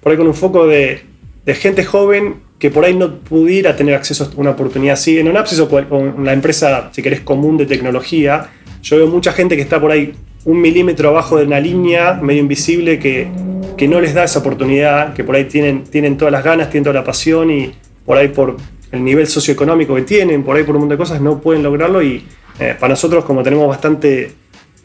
por 0.00 0.10
ahí 0.10 0.18
con 0.18 0.26
un 0.26 0.34
foco 0.34 0.66
de, 0.66 1.04
gente 1.46 1.84
joven 1.84 2.36
que 2.58 2.70
por 2.70 2.84
ahí 2.84 2.94
no 2.94 3.18
pudiera 3.18 3.74
tener 3.74 3.94
acceso 3.94 4.24
a 4.24 4.40
una 4.40 4.50
oportunidad 4.50 4.94
así. 4.94 5.18
En 5.18 5.28
Onapsis 5.28 5.58
o 5.60 5.68
con 5.68 6.24
la 6.24 6.32
empresa, 6.32 6.90
si 6.92 7.02
querés, 7.02 7.20
común 7.20 7.56
de 7.56 7.66
tecnología, 7.66 8.48
yo 8.82 8.96
veo 8.96 9.06
mucha 9.06 9.32
gente 9.32 9.56
que 9.56 9.62
está 9.62 9.80
por 9.80 9.90
ahí 9.90 10.14
un 10.44 10.60
milímetro 10.60 11.10
abajo 11.10 11.36
de 11.38 11.44
una 11.44 11.60
línea 11.60 12.14
medio 12.14 12.40
invisible 12.40 12.98
que, 12.98 13.28
que 13.76 13.88
no 13.88 14.00
les 14.00 14.14
da 14.14 14.24
esa 14.24 14.38
oportunidad, 14.38 15.14
que 15.14 15.24
por 15.24 15.34
ahí 15.36 15.44
tienen, 15.44 15.84
tienen 15.84 16.16
todas 16.16 16.32
las 16.32 16.44
ganas, 16.44 16.70
tienen 16.70 16.84
toda 16.84 16.94
la 16.94 17.04
pasión 17.04 17.50
y 17.50 17.72
por 18.06 18.16
ahí 18.16 18.28
por 18.28 18.56
el 18.92 19.04
nivel 19.04 19.26
socioeconómico 19.26 19.94
que 19.94 20.02
tienen, 20.02 20.42
por 20.42 20.56
ahí 20.56 20.64
por 20.64 20.74
un 20.74 20.82
montón 20.82 20.96
de 20.96 20.98
cosas, 20.98 21.20
no 21.20 21.40
pueden 21.40 21.62
lograrlo 21.62 22.02
y, 22.02 22.24
para 22.78 22.88
nosotros, 22.88 23.24
como 23.24 23.42
tenemos 23.42 23.66
bastante 23.68 24.32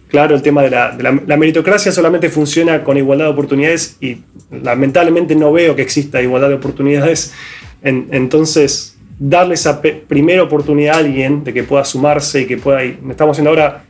claro 0.08 0.34
el 0.34 0.41
tema 0.41 0.63
de 0.63 0.70
la, 0.70 0.96
la, 0.98 1.38
meritocracia, 1.38 1.91
solamente 1.91 2.30
funciona 2.30 2.84
con 2.84 2.96
igualdad 2.96 3.26
de 3.26 3.32
oportunidades 3.32 3.98
y 4.00 4.20
lamentablemente 4.50 5.36
no 5.36 5.52
veo 5.52 5.76
que 5.76 5.82
exista 5.82 6.22
igualdad 6.22 6.50
de 6.50 6.56
oportunidades. 6.56 7.34
entonces, 7.82 8.98
darle 9.20 9.56
esa 9.56 9.82
primera 9.82 10.44
oportunidad 10.44 10.96
a 10.96 11.00
alguien 11.00 11.44
de 11.44 11.54
que 11.54 11.63
pueda 11.63 11.84
sumarse 11.84 12.41
y 12.41 12.46
que 12.46 12.58
pueda... 12.58 12.84
Estamos 12.84 13.34
haciendo 13.34 13.50
ahora 13.50 13.85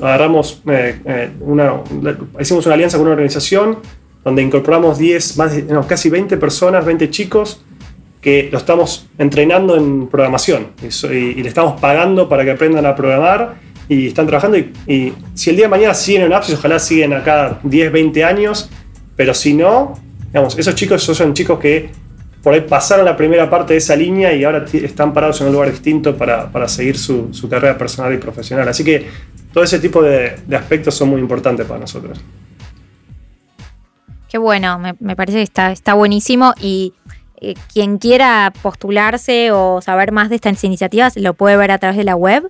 agarramos 0.00 0.62
eh, 0.68 1.00
eh, 1.04 1.30
una, 1.40 1.80
hicimos 2.40 2.66
una 2.66 2.74
alianza 2.74 2.98
con 2.98 3.06
una 3.06 3.14
organización 3.14 3.78
donde 4.24 4.42
incorporamos 4.42 4.98
10, 4.98 5.36
más 5.38 5.52
casi 5.88 6.10
20 6.10 6.36
personas, 6.36 6.84
20 6.84 7.10
chicos 7.10 7.62
que 8.20 8.48
lo 8.50 8.58
estamos 8.58 9.08
entrenando 9.18 9.76
en 9.76 10.08
programación 10.08 10.68
y, 10.82 11.42
le 11.42 11.48
estamos 11.48 11.80
pagando 11.80 12.28
para 12.28 12.44
que 12.44 12.50
aprendan 12.50 12.84
a 12.84 12.94
programar 12.96 13.54
y 13.88 14.08
están 14.08 14.26
trabajando 14.26 14.58
y, 14.58 15.12
si 15.34 15.50
el 15.50 15.56
día 15.56 15.66
de 15.66 15.70
mañana 15.70 15.94
siguen 15.94 16.22
en 16.22 16.32
Apsis, 16.32 16.56
ojalá 16.56 16.78
siguen 16.78 17.12
acá 17.12 17.60
10, 17.62 17.92
20 17.92 18.24
años, 18.24 18.68
pero 19.14 19.32
si 19.32 19.54
no, 19.54 19.94
digamos, 20.26 20.58
esos 20.58 20.74
chicos 20.74 21.02
son 21.02 21.34
chicos 21.34 21.58
que 21.58 21.90
por 22.42 22.54
ahí 22.54 22.60
pasaron 22.60 23.04
la 23.04 23.16
primera 23.16 23.50
parte 23.50 23.72
de 23.72 23.78
esa 23.78 23.96
línea 23.96 24.32
y 24.32 24.44
ahora 24.44 24.64
están 24.72 25.12
parados 25.12 25.40
en 25.40 25.48
un 25.48 25.52
lugar 25.52 25.70
distinto 25.70 26.16
para, 26.16 26.50
para 26.52 26.68
seguir 26.68 26.96
su, 26.96 27.28
su, 27.32 27.48
carrera 27.48 27.76
personal 27.76 28.14
y 28.14 28.18
profesional. 28.18 28.68
Así 28.68 28.84
que 28.84 29.06
todo 29.56 29.64
ese 29.64 29.78
tipo 29.78 30.02
de, 30.02 30.36
aspectos 30.54 30.94
son 30.94 31.08
muy 31.08 31.18
importantes 31.18 31.64
para 31.64 31.80
nosotros. 31.80 32.20
Qué 34.28 34.36
bueno, 34.36 34.78
me, 34.78 35.16
parece 35.16 35.38
que 35.38 35.44
está, 35.44 35.72
está 35.72 35.94
buenísimo 35.94 36.52
y 36.60 36.92
eh, 37.40 37.54
quien 37.72 37.96
quiera 37.96 38.52
postularse 38.60 39.52
o 39.52 39.80
saber 39.80 40.12
más 40.12 40.28
de 40.28 40.34
estas 40.34 40.62
iniciativas 40.62 41.16
lo 41.16 41.32
puede 41.32 41.56
ver 41.56 41.70
a 41.70 41.78
través 41.78 41.96
de 41.96 42.04
la 42.04 42.16
web 42.16 42.46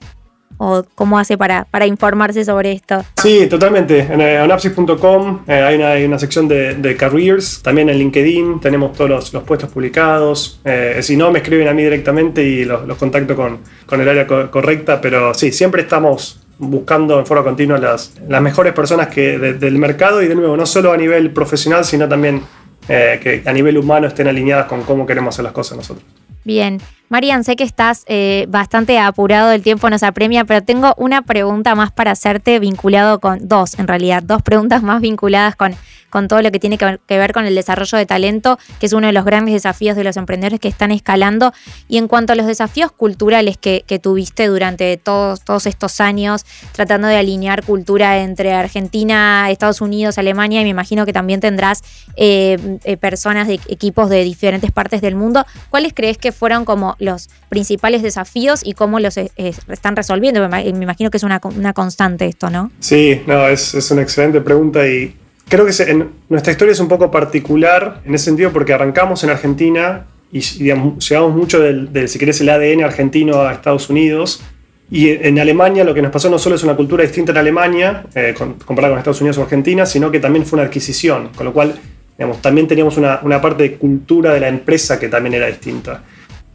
o 0.57 0.83
cómo 0.97 1.21
hace 1.21 1.39
para, 1.39 1.67
para 1.67 1.87
informarse 1.87 2.45
sobre 2.45 2.73
esto? 2.73 3.05
Sí, 3.23 3.47
totalmente. 3.47 4.01
En 4.01 4.21
anapsis.com 4.21 5.45
eh, 5.47 5.53
eh, 5.53 5.85
hay, 5.85 6.05
una, 6.05 6.19
sección 6.19 6.49
de, 6.49 6.97
careers, 6.99 7.63
también 7.63 7.89
en 7.89 7.99
LinkedIn 7.99 8.59
tenemos 8.59 8.95
todos 8.95 9.33
los, 9.33 9.45
puestos 9.45 9.71
publicados. 9.71 10.61
si 11.03 11.17
no, 11.17 11.31
me 11.31 11.39
escriben 11.39 11.69
a 11.69 11.73
mí 11.73 11.85
directamente 11.85 12.43
y 12.43 12.65
los, 12.65 12.83
contacto 12.97 13.37
con, 13.37 13.61
el 13.93 14.09
área 14.09 14.27
correcta, 14.27 15.01
pero 15.01 15.33
sí, 15.35 15.53
siempre 15.53 15.83
estamos 15.83 16.41
buscando 16.59 17.19
en 17.19 17.27
forma 17.27 17.45
continua 17.45 17.79
las, 17.79 18.15
las 18.29 18.41
mejores 18.41 18.73
personas 18.73 19.09
que 19.09 19.39
del 19.39 19.79
mercado 19.79 20.23
y 20.23 20.29
de 20.29 20.35
nuevo, 20.35 20.57
no 20.57 20.67
solo 20.67 20.93
a 20.93 20.97
nivel 20.97 21.31
profesional, 21.31 21.85
sino 21.85 22.09
también 22.09 22.43
eh, 22.89 23.21
que 23.23 23.43
a 23.49 23.53
nivel 23.53 23.79
humano 23.79 24.07
estén 24.07 24.29
alineadas 24.29 24.67
con 24.67 24.83
cómo 24.83 25.07
queremos 25.07 25.35
hacer 25.35 25.45
las 25.45 25.53
cosas 25.53 25.77
nosotros. 25.77 26.07
Bien, 26.45 26.81
Marian, 27.09 27.45
sé 27.45 27.55
que 27.55 27.65
estás 27.65 28.05
eh, 28.07 28.47
bastante 28.49 28.99
apurado, 28.99 29.53
el 29.53 29.63
tiempo 29.63 29.89
nos 29.91 30.03
apremia, 30.03 30.45
pero 30.45 30.63
tengo 30.63 30.95
una 30.97 31.23
pregunta 31.23 31.75
más 31.75 31.93
para 31.93 32.11
hacerte 32.11 32.59
vinculado 32.59 33.21
con 33.21 33.47
dos, 33.47 33.79
en 33.79 33.87
realidad, 33.87 34.23
dos 34.23 34.43
preguntas 34.43 34.83
más 34.83 35.01
vinculadas 35.01 35.55
con 35.55 35.77
con 36.17 36.29
todo 36.29 36.41
lo 36.41 36.51
que 36.51 36.59
tiene 36.59 36.79
que 36.79 36.99
ver, 37.09 37.33
con 37.35 37.45
el 37.45 37.55
desarrollo 37.55 37.99
de 37.99 38.07
talento, 38.07 38.59
que 38.81 38.87
es 38.87 38.95
uno 38.95 39.07
de 39.07 39.13
los 39.13 39.27
grandes 39.27 39.53
desafíos 39.53 39.97
de 39.97 40.03
los 40.03 40.17
emprendedores 40.17 40.61
que 40.61 40.69
están 40.69 40.91
escalando. 40.91 41.53
Y 41.89 41.99
en 41.99 42.09
cuanto 42.09 42.33
a 42.33 42.37
los 42.37 42.47
desafíos 42.47 42.91
culturales 42.91 43.59
que, 43.59 43.85
tuviste 44.03 44.47
durante 44.47 44.97
todos, 44.97 45.43
todos 45.43 45.67
estos 45.67 46.01
años, 46.01 46.47
tratando 46.73 47.09
de 47.09 47.17
alinear 47.17 47.65
cultura 47.65 48.19
entre 48.21 48.55
Argentina, 48.55 49.51
Estados 49.51 49.83
Unidos, 49.83 50.17
Alemania, 50.17 50.63
y 50.63 50.65
me 50.65 50.71
imagino 50.71 51.05
que 51.05 51.13
también 51.13 51.41
tendrás 51.41 51.83
eh, 52.17 52.79
eh, 52.85 52.97
personas 52.97 53.47
de 53.49 53.61
equipos 53.69 54.09
de 54.09 54.25
diferentes 54.25 54.71
partes 54.73 55.03
del 55.03 55.17
mundo, 55.17 55.45
¿cuáles 55.69 55.93
crees 55.93 56.17
que 56.17 56.33
fueron 56.33 56.65
como 56.65 56.96
los 56.99 57.29
principales 57.49 58.03
desafíos 58.03 58.61
y 58.65 58.73
cómo 58.73 59.01
los 59.01 59.17
eh, 59.17 59.31
están 59.37 59.97
resolviendo? 59.97 60.47
Me 60.49 60.69
imagino 60.69 61.11
que 61.11 61.17
es 61.17 61.23
una, 61.23 61.41
constante 61.75 62.27
esto, 62.27 62.51
¿no? 62.51 62.71
Sí, 62.81 63.23
no, 63.27 63.49
es, 63.49 63.75
es 63.75 63.91
una 63.91 64.03
excelente 64.03 64.41
pregunta 64.41 64.87
y 64.87 65.15
Creo 65.49 65.65
que 65.65 66.07
nuestra 66.29 66.51
historia 66.51 66.73
es 66.73 66.81
un 66.81 66.89
poco 66.89 67.11
particular 67.11 68.01
en 68.05 68.15
ese 68.15 68.25
sentido 68.25 68.53
porque 68.53 68.73
arrancamos 68.73 69.23
en 69.23 69.31
Argentina 69.31 70.05
y 70.33 70.41
llevamos 70.41 71.37
mucho 71.37 71.61
del, 71.61 72.09
si 72.09 72.19
querés, 72.19 72.41
el 72.41 72.49
ADN 72.49 72.83
argentino 72.83 73.43
a 73.43 73.53
Estados 73.53 73.89
Unidos. 73.89 74.43
Y 74.91 75.11
en 75.11 75.39
Alemania 75.39 75.85
lo 75.85 75.95
que 75.95 76.03
nos 76.03 76.11
pasó 76.11 76.29
no 76.31 76.39
solo 76.39 76.57
es 76.57 76.65
una 76.65 76.75
cultura 76.75 77.05
distinta 77.05 77.31
en 77.31 77.39
Alemania, 77.39 78.07
eh, 78.15 78.35
comparada 78.37 78.93
con 78.93 78.99
Estados 78.99 79.21
Unidos 79.21 79.39
o 79.39 79.43
Argentina, 79.43 79.87
sino 79.87 80.11
que 80.11 80.19
también 80.19 80.45
fue 80.45 80.59
una 80.59 80.67
adquisición, 80.67 81.31
con 81.37 81.47
lo 81.47 81.53
cual 81.53 81.75
digamos, 82.19 82.43
también 82.43 82.67
teníamos 82.67 82.97
una, 82.97 83.21
una 83.23 83.41
parte 83.41 83.63
de 83.63 83.75
cultura 83.77 84.33
de 84.33 84.41
la 84.41 84.49
empresa 84.49 84.99
que 84.99 85.09
también 85.09 85.35
era 85.35 85.47
distinta. 85.47 86.03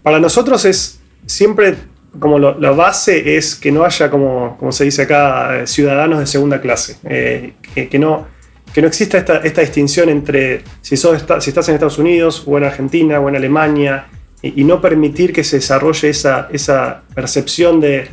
Para 0.03 0.19
nosotros 0.19 0.65
es 0.65 0.99
siempre 1.25 1.75
como 2.19 2.39
la 2.39 2.71
base 2.71 3.37
es 3.37 3.55
que 3.55 3.71
no 3.71 3.85
haya, 3.85 4.09
como, 4.09 4.57
como 4.57 4.71
se 4.71 4.83
dice 4.83 5.03
acá, 5.03 5.61
eh, 5.61 5.67
ciudadanos 5.67 6.19
de 6.19 6.27
segunda 6.27 6.59
clase, 6.59 6.97
eh, 7.05 7.53
que, 7.73 7.99
no, 7.99 8.27
que 8.73 8.81
no 8.81 8.87
exista 8.87 9.17
esta, 9.17 9.37
esta 9.37 9.61
distinción 9.61 10.09
entre 10.09 10.63
si, 10.81 10.97
sos, 10.97 11.23
si 11.39 11.49
estás 11.49 11.69
en 11.69 11.75
Estados 11.75 11.97
Unidos 11.97 12.43
o 12.45 12.57
en 12.57 12.65
Argentina 12.65 13.19
o 13.19 13.29
en 13.29 13.37
Alemania 13.37 14.07
y, 14.41 14.63
no 14.63 14.81
permitir 14.81 15.31
que 15.31 15.43
se 15.43 15.57
desarrolle 15.57 16.09
esa, 16.09 16.49
esa 16.51 17.03
percepción 17.15 17.79
de, 17.79 18.09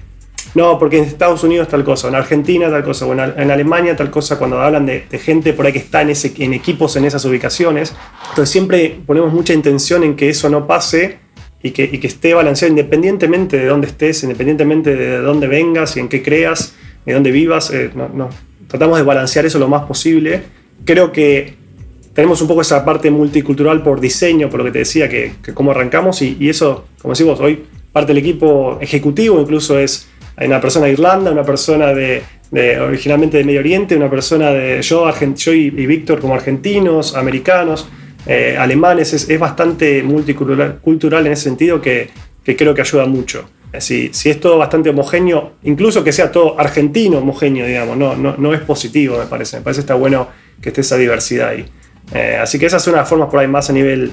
no, 0.54 0.78
porque 0.78 0.98
en 0.98 1.04
Estados 1.04 1.42
Unidos 1.42 1.68
tal 1.68 1.82
cosa, 1.84 2.08
en 2.08 2.14
Argentina 2.14 2.70
tal 2.70 2.84
cosa, 2.84 3.06
o 3.06 3.12
en, 3.12 3.50
Alemania 3.50 3.96
tal 3.96 4.10
cosa, 4.10 4.38
cuando 4.38 4.60
hablan 4.60 4.86
de, 4.86 5.06
gente 5.18 5.54
por 5.54 5.66
ahí 5.66 5.72
que 5.72 5.78
está 5.80 6.02
en, 6.02 6.10
ese, 6.10 6.32
en 6.38 6.54
equipos 6.54 6.96
en 6.96 7.04
esas 7.04 7.24
ubicaciones. 7.24 7.94
Entonces 8.30 8.50
siempre 8.50 9.00
ponemos 9.06 9.32
mucha 9.32 9.54
intención 9.54 10.04
en 10.04 10.14
que 10.14 10.28
eso 10.28 10.48
no 10.48 10.66
pase 10.66 11.18
y 11.62 11.70
que, 11.72 11.84
y 11.84 11.98
que 11.98 12.06
esté 12.06 12.34
balanceado 12.34 12.70
independientemente 12.70 13.58
de 13.58 13.66
dónde 13.66 13.88
estés, 13.88 14.22
independientemente 14.22 14.94
de 14.94 15.18
dónde 15.18 15.46
vengas 15.46 15.96
y 15.96 16.00
en 16.00 16.08
qué 16.08 16.22
creas, 16.22 16.74
de 17.04 17.14
dónde 17.14 17.30
vivas. 17.30 17.70
Eh, 17.70 17.90
no, 17.94 18.08
no, 18.08 18.28
tratamos 18.68 18.98
de 18.98 19.04
balancear 19.04 19.46
eso 19.46 19.58
lo 19.58 19.68
más 19.68 19.84
posible. 19.86 20.42
Creo 20.84 21.10
que 21.10 21.58
tenemos 22.18 22.42
un 22.42 22.48
poco 22.48 22.62
esa 22.62 22.84
parte 22.84 23.12
multicultural 23.12 23.80
por 23.80 24.00
diseño, 24.00 24.50
por 24.50 24.58
lo 24.58 24.64
que 24.64 24.72
te 24.72 24.80
decía, 24.80 25.08
que, 25.08 25.34
cómo 25.54 25.70
arrancamos, 25.70 26.20
y, 26.20 26.48
eso, 26.48 26.86
como 27.00 27.14
decimos, 27.14 27.38
hoy 27.38 27.64
parte 27.92 28.12
del 28.12 28.18
equipo 28.18 28.76
ejecutivo 28.80 29.40
incluso 29.40 29.78
es 29.78 30.08
una 30.36 30.60
persona 30.60 30.86
de 30.86 30.94
Irlanda, 30.94 31.30
una 31.30 31.44
persona 31.44 31.94
de, 31.94 32.22
originalmente 32.80 33.38
de 33.38 33.44
Medio 33.44 33.60
Oriente, 33.60 33.94
una 33.94 34.10
persona 34.10 34.50
de 34.50 34.82
yo, 34.82 35.08
yo 35.36 35.52
y, 35.52 35.70
Víctor 35.70 36.18
como 36.18 36.34
argentinos, 36.34 37.14
americanos, 37.14 37.86
eh, 38.26 38.56
alemanes, 38.58 39.12
es, 39.12 39.38
bastante 39.38 40.02
multicultural 40.02 41.26
en 41.26 41.32
ese 41.32 41.44
sentido 41.44 41.80
que, 41.80 42.10
que 42.44 42.56
creo 42.56 42.74
que 42.74 42.82
ayuda 42.82 43.06
mucho. 43.06 43.48
Si, 43.78 44.10
si, 44.14 44.30
es 44.30 44.40
todo 44.40 44.56
bastante 44.56 44.88
homogéneo, 44.90 45.52
incluso 45.62 46.02
que 46.02 46.10
sea 46.10 46.32
todo 46.32 46.58
argentino 46.58 47.18
homogéneo, 47.18 47.66
digamos, 47.66 47.96
no, 47.96 48.16
no, 48.16 48.34
no 48.36 48.54
es 48.54 48.60
positivo, 48.60 49.18
me 49.18 49.26
parece. 49.26 49.58
Me 49.58 49.62
parece 49.62 49.80
que 49.80 49.82
está 49.82 49.94
bueno 49.94 50.28
que 50.60 50.70
esté 50.70 50.80
esa 50.80 50.96
diversidad 50.96 51.50
ahí. 51.50 51.66
Eh, 52.14 52.38
así 52.40 52.58
que 52.58 52.66
esas 52.66 52.82
son 52.82 52.94
las 52.94 53.08
formas 53.08 53.28
por 53.28 53.40
ahí 53.40 53.48
más 53.48 53.68
a 53.68 53.72
nivel 53.72 54.12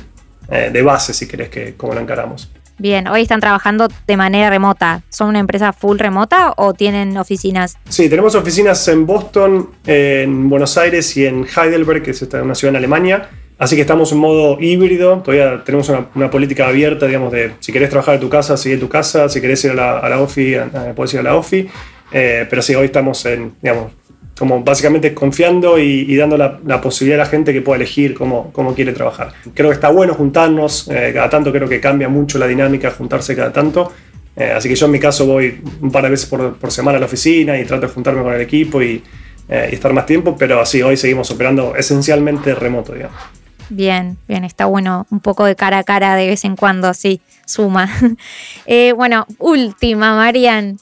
eh, 0.50 0.70
de 0.72 0.82
base, 0.82 1.14
si 1.14 1.28
querés, 1.28 1.50
que 1.50 1.76
como 1.76 1.94
lo 1.94 2.02
encaramos. 2.02 2.52
Bien, 2.78 3.08
hoy 3.08 3.22
están 3.22 3.40
trabajando 3.40 3.88
de 4.06 4.18
manera 4.18 4.50
remota. 4.50 5.02
¿Son 5.10 5.30
una 5.30 5.40
empresa 5.40 5.72
full 5.72 5.98
remota 5.98 6.54
o 6.58 6.74
tienen 6.74 7.16
oficinas? 7.18 7.78
Sí, 7.88 8.10
tenemos 8.10 8.36
oficinas 8.36 8.86
en 8.90 9.06
Boston, 9.06 9.70
en 9.86 10.50
Buenos 10.50 10.78
Aires 10.78 11.16
y 11.16 11.26
en 11.26 11.46
Heidelberg, 11.46 12.04
que 12.04 12.12
es 12.12 12.22
una 12.22 12.54
ciudad 12.54 12.74
en 12.74 12.76
Alemania. 12.76 13.30
Así 13.58 13.76
que 13.76 13.82
estamos 13.82 14.12
en 14.12 14.18
modo 14.18 14.58
híbrido, 14.60 15.22
todavía 15.24 15.64
tenemos 15.64 15.90
una, 15.90 16.30
política 16.30 16.68
abierta, 16.68 17.06
digamos, 17.06 17.32
de 17.32 17.52
si 17.60 17.72
querés 17.72 17.90
trabajar 17.90 18.16
en 18.16 18.22
tu 18.22 18.30
casa, 18.30 18.58
sigue 18.58 18.78
tu 18.78 18.90
casa, 18.90 19.30
si 19.30 19.40
querés 19.40 19.64
ir 19.64 19.72
a 19.72 19.76
la, 19.76 20.00
a 20.00 20.10
la 20.10 20.20
OFI, 20.20 20.58
puedes 20.94 21.14
ir 21.14 21.22
a 21.22 21.24
la 21.24 21.36
OFI, 21.36 21.70
eh, 22.12 22.46
pero 22.50 22.62
sí, 22.62 22.76
hoy 22.76 22.88
estamos 22.88 23.26
en, 23.26 23.54
digamos, 23.62 23.94
como 24.38 24.62
básicamente 24.62 25.14
confiando 25.14 25.80
y, 25.80 26.14
dando 26.18 26.38
la, 26.38 26.82
posibilidad 26.82 27.22
a 27.22 27.24
la 27.24 27.30
gente 27.30 27.54
que 27.54 27.62
pueda 27.62 27.78
elegir 27.78 28.14
cómo, 28.14 28.52
cómo 28.52 28.76
quiere 28.76 28.92
trabajar. 28.92 29.32
Creo 29.54 29.70
que 29.70 29.76
está 29.76 29.90
bueno 29.90 30.14
juntarnos, 30.14 30.90
eh, 30.90 31.12
cada 31.14 31.30
tanto 31.30 31.54
creo 31.54 31.70
que 31.70 31.80
cambia 31.80 32.10
mucho 32.10 32.38
la 32.38 32.48
dinámica 32.48 32.92
juntarse 32.92 33.38
cada 33.38 33.54
tanto, 33.54 33.94
eh, 34.36 34.52
así 34.54 34.68
que 34.68 34.76
yo 34.76 34.88
en 34.88 34.92
mi 34.92 35.00
caso 35.00 35.26
voy 35.26 35.62
un 35.80 35.92
par 35.92 36.04
de 36.04 36.10
veces 36.10 36.26
por, 36.26 36.56
por 36.56 36.72
semana 36.72 36.98
a 36.98 37.00
la 37.00 37.06
oficina 37.06 37.58
y 37.58 37.64
trato 37.64 37.88
de 37.88 37.94
juntarme 37.94 38.22
con 38.22 38.34
el 38.34 38.42
equipo 38.42 38.82
y, 38.82 39.02
y 39.48 39.76
estar 39.76 39.94
más 39.94 40.06
tiempo, 40.06 40.36
pero 40.38 40.60
así 40.60 40.82
hoy 40.82 40.98
seguimos 40.98 41.32
operando 41.32 41.74
esencialmente 41.78 42.54
remoto, 42.54 42.92
digamos. 42.92 43.45
Bien, 43.70 44.18
bien, 44.28 44.44
está 44.44 44.66
bueno 44.66 45.08
un 45.10 45.20
poco 45.20 45.46
de 45.46 45.56
cara 45.56 45.80
a 45.80 45.84
cara 45.84 46.16
de 46.16 46.28
vez 46.28 46.46
en 46.46 46.56
cuando, 46.56 46.94
sí, 46.94 47.22
suma. 47.46 47.90
Eh, 48.66 48.94
bueno, 48.94 49.28
última, 49.40 50.16
Marian. 50.16 50.78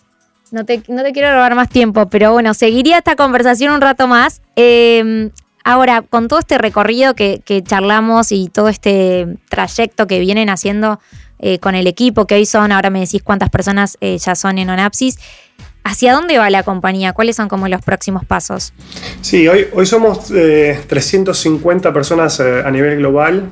No 0.52 0.66
te, 0.66 0.84
no 0.88 1.04
te, 1.04 1.12
quiero 1.12 1.32
robar 1.34 1.56
más 1.56 1.68
tiempo, 1.70 2.08
pero 2.10 2.32
bueno, 2.32 2.54
seguiría 2.54 3.00
esta 3.00 3.16
conversación 3.16 3.74
un 3.74 3.82
rato 3.82 4.08
más. 4.08 4.42
Em, 4.56 5.32
ahora, 5.64 6.02
con 6.04 6.28
todo 6.28 6.40
este 6.40 6.58
recorrido 6.58 7.16
que, 7.16 7.42
charlamos 7.66 8.32
y 8.32 8.50
todo 8.50 8.70
este 8.70 9.38
trayecto 9.50 10.08
que 10.08 10.20
vienen 10.20 10.50
haciendo 10.50 11.00
eh, 11.40 11.60
con 11.60 11.76
el 11.76 11.88
equipo 11.88 12.26
que 12.28 12.36
hoy 12.36 12.46
son, 12.46 12.72
ahora 12.72 12.90
me 12.90 13.00
decís 13.00 13.24
cuántas 13.24 13.50
personas 13.50 13.98
eh, 14.00 14.18
ya 14.18 14.36
son 14.36 14.60
en 14.60 14.70
Onapsis, 14.70 15.18
¿Hacia 15.84 16.14
dónde 16.14 16.38
va 16.38 16.50
la 16.50 16.64
compañía? 16.64 17.14
¿Cuáles 17.14 17.36
son 17.36 17.50
como 17.50 17.68
los 17.68 17.82
próximos 17.82 18.26
pasos? 18.26 18.74
Sí, 19.22 19.48
hoy, 19.48 19.68
hoy 19.74 19.86
somos 19.86 20.28
350 20.28 21.92
personas 21.92 22.40
a 22.40 22.72
nivel 22.72 22.98
global 22.98 23.50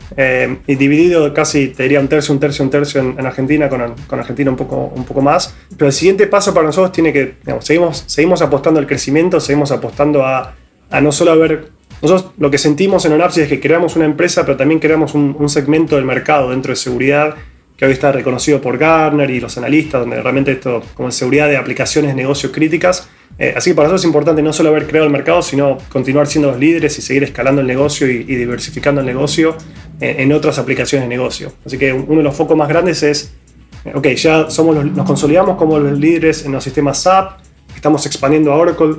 y 0.66 0.76
dividido 0.76 1.34
casi, 1.34 1.68
te 1.70 1.84
diría, 1.84 2.00
un 2.00 2.08
tercio, 2.08 2.34
un 2.34 2.40
tercio, 2.40 2.64
un 2.64 2.72
tercio 2.72 3.02
en, 3.02 3.26
Argentina, 3.26 3.68
con, 3.68 3.82
Argentina 4.20 4.50
un 4.50 4.58
poco, 4.58 4.94
un 4.96 5.04
poco 5.04 5.22
más. 5.22 5.54
Pero 5.76 5.88
el 5.88 5.94
siguiente 5.94 6.28
paso 6.28 6.54
para 6.54 6.68
nosotros 6.68 6.92
tiene 6.94 7.12
que, 7.12 7.36
seguimos, 7.60 8.06
seguimos 8.08 8.42
apostando 8.42 8.80
al 8.80 8.88
crecimiento, 8.88 9.40
seguimos 9.40 9.72
apostando 9.72 10.26
a, 10.26 10.56
a 10.90 11.02
no 11.02 11.12
solo 11.12 11.38
ver 11.38 11.82
nosotros 12.02 12.34
lo 12.40 12.50
que 12.50 12.58
sentimos 12.58 13.06
en 13.06 13.14
Onapsis 13.14 13.44
es 13.44 13.50
que 13.50 13.60
creamos 13.60 13.96
una 13.96 14.06
empresa, 14.06 14.44
pero 14.44 14.58
también 14.58 14.80
creamos 14.80 15.14
un, 15.14 15.50
segmento 15.50 15.96
del 15.96 16.06
mercado 16.06 16.50
dentro 16.50 16.72
de 16.72 16.76
seguridad 16.76 17.36
que 17.82 17.88
hoy 17.88 17.94
está 17.94 18.12
reconocido 18.12 18.62
por 18.62 18.78
Gartner 18.78 19.28
y 19.32 19.40
los 19.40 19.58
analistas, 19.58 20.02
donde 20.02 20.22
realmente 20.22 20.52
esto, 20.52 20.84
como 20.94 21.10
seguridad 21.10 21.50
de 21.50 21.58
aplicaciones, 21.58 22.14
negocios 22.14 22.52
críticas. 22.52 23.10
Eh, 23.40 23.56
así 23.58 23.72
que 23.72 23.76
para 23.76 23.88
nosotros 23.88 24.02
es 24.02 24.06
importante 24.06 24.44
no 24.44 24.54
solo 24.54 24.70
haber 24.70 24.86
creado 24.86 25.08
el 25.08 25.12
mercado, 25.12 25.42
sino 25.42 25.80
continuar 25.90 26.28
siendo 26.28 26.52
los 26.52 26.60
líderes 26.60 27.00
y 27.00 27.02
seguir 27.02 27.24
escalando 27.24 27.60
el 27.60 27.66
negocio 27.66 28.08
y, 28.08 28.24
diversificando 28.24 29.02
el 29.02 29.08
negocio 29.08 29.56
en, 30.00 30.32
otras 30.32 30.60
aplicaciones 30.60 31.10
de 31.10 31.16
negocio. 31.16 31.54
Así 31.66 31.80
que 31.80 31.92
uno 31.92 32.18
de 32.18 32.24
los 32.24 32.36
focos 32.36 32.56
más 32.56 32.70
grandes 32.70 33.02
es, 33.02 33.34
eh, 33.84 33.94
ok, 33.96 34.10
ya 34.10 34.52
somos 34.52 34.86
nos 34.86 35.08
consolidamos 35.08 35.58
como 35.58 35.80
los 35.80 35.98
líderes 35.98 36.46
en 36.46 36.52
los 36.52 36.64
sistemas 36.64 37.02
SAP, 37.02 37.40
estamos 37.76 38.06
expandiendo 38.06 38.54
a 38.54 38.58
Oracle, 38.58 38.98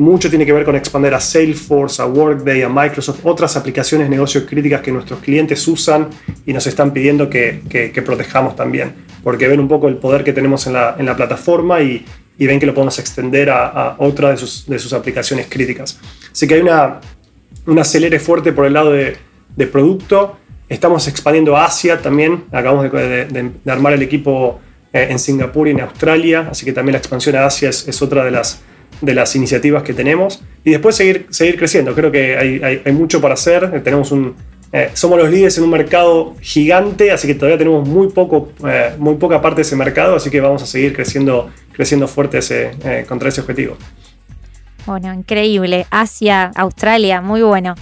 mucho 0.00 0.30
tiene 0.30 0.46
que 0.46 0.52
ver 0.52 0.64
con 0.64 0.74
expandir 0.76 1.12
a 1.12 1.20
Salesforce, 1.20 2.00
a 2.00 2.06
Workday, 2.06 2.62
a 2.62 2.70
Microsoft, 2.70 3.20
otras 3.22 3.54
aplicaciones 3.56 4.06
de 4.06 4.10
negocios 4.10 4.44
críticas 4.48 4.80
que 4.80 4.90
nuestros 4.90 5.20
clientes 5.20 5.68
usan 5.68 6.08
y 6.46 6.54
nos 6.54 6.66
están 6.66 6.92
pidiendo 6.92 7.28
que, 7.28 7.92
protejamos 8.04 8.56
también, 8.56 8.94
porque 9.22 9.46
ven 9.46 9.60
un 9.60 9.68
poco 9.68 9.88
el 9.88 9.96
poder 9.96 10.24
que 10.24 10.32
tenemos 10.32 10.66
en 10.66 10.72
la, 10.72 11.16
plataforma 11.16 11.82
y, 11.82 12.04
ven 12.38 12.58
que 12.58 12.64
lo 12.64 12.72
podemos 12.72 12.98
extender 12.98 13.50
a, 13.50 13.96
otra 13.98 14.30
de 14.30 14.38
sus, 14.38 14.92
aplicaciones 14.94 15.46
críticas. 15.50 16.00
Así 16.32 16.48
que 16.48 16.54
hay 16.54 16.62
una, 16.62 17.00
un 17.66 17.78
acelere 17.78 18.18
fuerte 18.18 18.54
por 18.54 18.64
el 18.64 18.72
lado 18.72 18.92
de, 18.92 19.18
producto. 19.70 20.38
Estamos 20.70 21.06
expandiendo 21.08 21.58
a 21.58 21.66
Asia 21.66 22.00
también. 22.00 22.44
Acabamos 22.52 22.90
de, 22.90 23.50
armar 23.66 23.92
el 23.92 24.00
equipo 24.00 24.60
eh, 24.94 25.08
en 25.10 25.18
Singapur 25.18 25.68
y 25.68 25.72
en 25.72 25.82
Australia, 25.82 26.48
así 26.50 26.64
que 26.64 26.72
también 26.72 26.92
la 26.92 26.98
expansión 26.98 27.36
a 27.36 27.44
Asia 27.44 27.68
es 27.68 28.00
otra 28.00 28.24
de 28.24 28.30
las 28.30 28.62
de 29.00 29.14
las 29.14 29.34
iniciativas 29.36 29.82
que 29.82 29.94
tenemos 29.94 30.42
y 30.64 30.70
después 30.70 30.96
seguir, 30.96 31.26
seguir 31.30 31.56
creciendo. 31.56 31.94
Creo 31.94 32.10
que 32.10 32.36
hay, 32.84 32.92
mucho 32.92 33.20
para 33.20 33.34
hacer. 33.34 33.82
Tenemos 33.82 34.12
un, 34.12 34.34
eh, 34.72 34.90
somos 34.94 35.18
los 35.18 35.30
líderes 35.30 35.56
en 35.58 35.64
un 35.64 35.70
mercado 35.70 36.36
gigante, 36.40 37.10
así 37.10 37.26
que 37.26 37.34
todavía 37.34 37.58
tenemos 37.58 37.88
muy, 37.88 38.08
poco, 38.08 38.52
eh, 38.66 38.94
muy 38.98 39.16
poca 39.16 39.40
parte 39.40 39.56
de 39.56 39.62
ese 39.62 39.76
mercado, 39.76 40.16
así 40.16 40.30
que 40.30 40.40
vamos 40.40 40.62
a 40.62 40.66
seguir 40.66 40.94
creciendo, 40.94 41.50
creciendo 41.72 42.06
fuerte 42.06 42.38
ese, 42.38 42.70
eh, 42.84 43.04
contra 43.08 43.30
ese 43.30 43.40
objetivo. 43.40 43.76
Bueno, 44.86 45.12
increíble. 45.12 45.86
Asia, 45.90 46.50
Australia, 46.54 47.20
muy 47.20 47.42
bueno. 47.42 47.74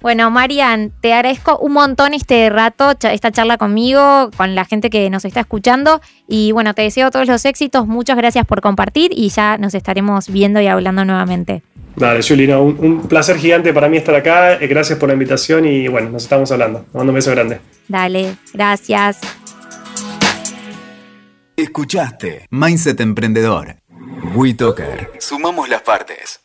Bueno, 0.00 0.30
Marian, 0.30 0.92
te 1.02 1.12
agradezco 1.12 1.58
un 1.58 1.72
montón 1.72 2.14
este 2.14 2.48
rato, 2.48 2.92
esta 3.02 3.30
charla 3.30 3.58
conmigo, 3.58 4.30
con 4.34 4.54
la 4.54 4.64
gente 4.64 4.88
que 4.88 5.10
nos 5.10 5.26
está 5.26 5.40
escuchando. 5.40 6.00
Y 6.26 6.52
bueno, 6.52 6.72
te 6.72 6.82
deseo 6.82 7.10
todos 7.10 7.28
los 7.28 7.44
éxitos. 7.44 7.86
Muchas 7.86 8.16
gracias 8.16 8.46
por 8.46 8.62
compartir 8.62 9.10
y 9.14 9.28
ya 9.28 9.58
nos 9.58 9.74
estaremos 9.74 10.28
viendo 10.30 10.60
y 10.60 10.68
hablando 10.68 11.04
nuevamente. 11.04 11.62
Dale, 11.96 12.22
Julino, 12.22 12.62
un, 12.62 13.08
placer 13.08 13.36
gigante 13.36 13.74
para 13.74 13.88
mí 13.88 13.98
estar 13.98 14.14
acá. 14.14 14.54
Eh, 14.54 14.66
gracias 14.68 14.98
por 14.98 15.08
la 15.08 15.12
invitación 15.12 15.66
y 15.66 15.86
bueno, 15.88 16.08
nos 16.08 16.22
estamos 16.22 16.50
hablando. 16.50 16.80
Te 16.80 16.96
mando 16.96 17.10
un 17.10 17.16
beso 17.16 17.30
grande. 17.32 17.60
Dale, 17.88 18.36
gracias. 18.54 19.18
Escuchaste 21.56 22.46
Mindset 22.50 23.00
Emprendedor. 23.00 23.76
WeToker. 24.34 25.10
Sumamos 25.18 25.68
las 25.68 25.82
partes. 25.82 26.40